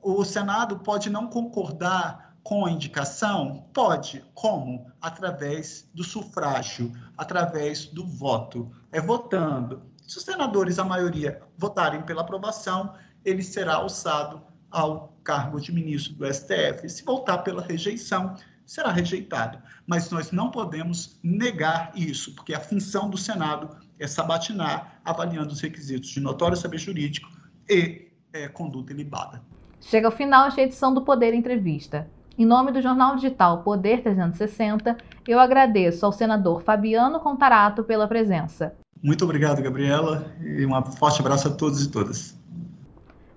O 0.01 0.25
Senado 0.25 0.79
pode 0.79 1.09
não 1.09 1.27
concordar 1.27 2.30
com 2.43 2.67
indicação? 2.67 3.67
Pode. 3.73 4.23
Como? 4.33 4.91
Através 5.01 5.89
do 5.93 6.03
sufrágio, 6.03 6.91
através 7.17 7.85
do 7.85 8.05
voto. 8.05 8.71
É 8.91 8.99
votando. 8.99 9.83
Se 10.07 10.17
os 10.17 10.23
senadores, 10.23 10.79
a 10.79 10.83
maioria, 10.83 11.41
votarem 11.57 12.01
pela 12.01 12.21
aprovação, 12.21 12.93
ele 13.23 13.43
será 13.43 13.75
alçado 13.75 14.41
ao 14.69 15.15
cargo 15.23 15.59
de 15.59 15.71
ministro 15.71 16.13
do 16.13 16.25
STF. 16.25 16.89
Se 16.89 17.03
votar 17.03 17.43
pela 17.43 17.61
rejeição, 17.61 18.35
será 18.65 18.91
rejeitado. 18.91 19.61
Mas 19.85 20.09
nós 20.09 20.31
não 20.31 20.49
podemos 20.49 21.19
negar 21.23 21.91
isso, 21.95 22.33
porque 22.35 22.53
a 22.53 22.59
função 22.59 23.09
do 23.09 23.17
Senado 23.17 23.75
é 23.99 24.07
sabatinar, 24.07 24.99
avaliando 25.05 25.53
os 25.53 25.61
requisitos 25.61 26.09
de 26.09 26.19
notório 26.19 26.57
saber 26.57 26.77
jurídico 26.77 27.29
e 27.69 28.09
é, 28.33 28.47
conduta 28.47 28.93
ilibada. 28.93 29.41
Chega 29.79 30.07
ao 30.07 30.11
final 30.11 30.47
esta 30.47 30.61
edição 30.61 30.93
do 30.93 31.01
Poder 31.01 31.33
Entrevista. 31.33 32.09
Em 32.41 32.45
nome 32.45 32.71
do 32.71 32.81
jornal 32.81 33.17
digital 33.17 33.61
Poder 33.61 34.01
360, 34.01 34.97
eu 35.27 35.39
agradeço 35.39 36.03
ao 36.03 36.11
senador 36.11 36.63
Fabiano 36.63 37.19
Contarato 37.19 37.83
pela 37.83 38.07
presença. 38.07 38.73
Muito 38.99 39.23
obrigado, 39.23 39.61
Gabriela, 39.61 40.25
e 40.41 40.65
um 40.65 40.83
forte 40.93 41.21
abraço 41.21 41.49
a 41.49 41.51
todos 41.51 41.85
e 41.85 41.91
todas. 41.91 42.35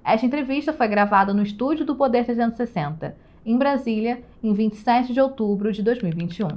Esta 0.03 0.25
entrevista 0.25 0.73
foi 0.73 0.89
gravada 0.89 1.35
no 1.35 1.43
estúdio 1.43 1.85
do 1.85 1.95
Poder 1.95 2.25
360, 2.25 3.15
em 3.45 3.59
Brasília, 3.59 4.23
em 4.43 4.55
27 4.55 5.13
de 5.13 5.21
outubro 5.21 5.71
de 5.71 5.83
2021. 5.83 6.49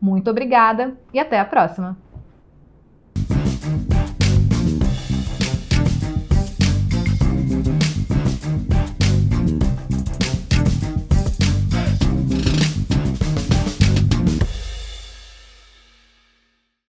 Muito 0.00 0.30
obrigada 0.30 0.96
e 1.12 1.18
até 1.18 1.40
a 1.40 1.44
próxima! 1.44 1.98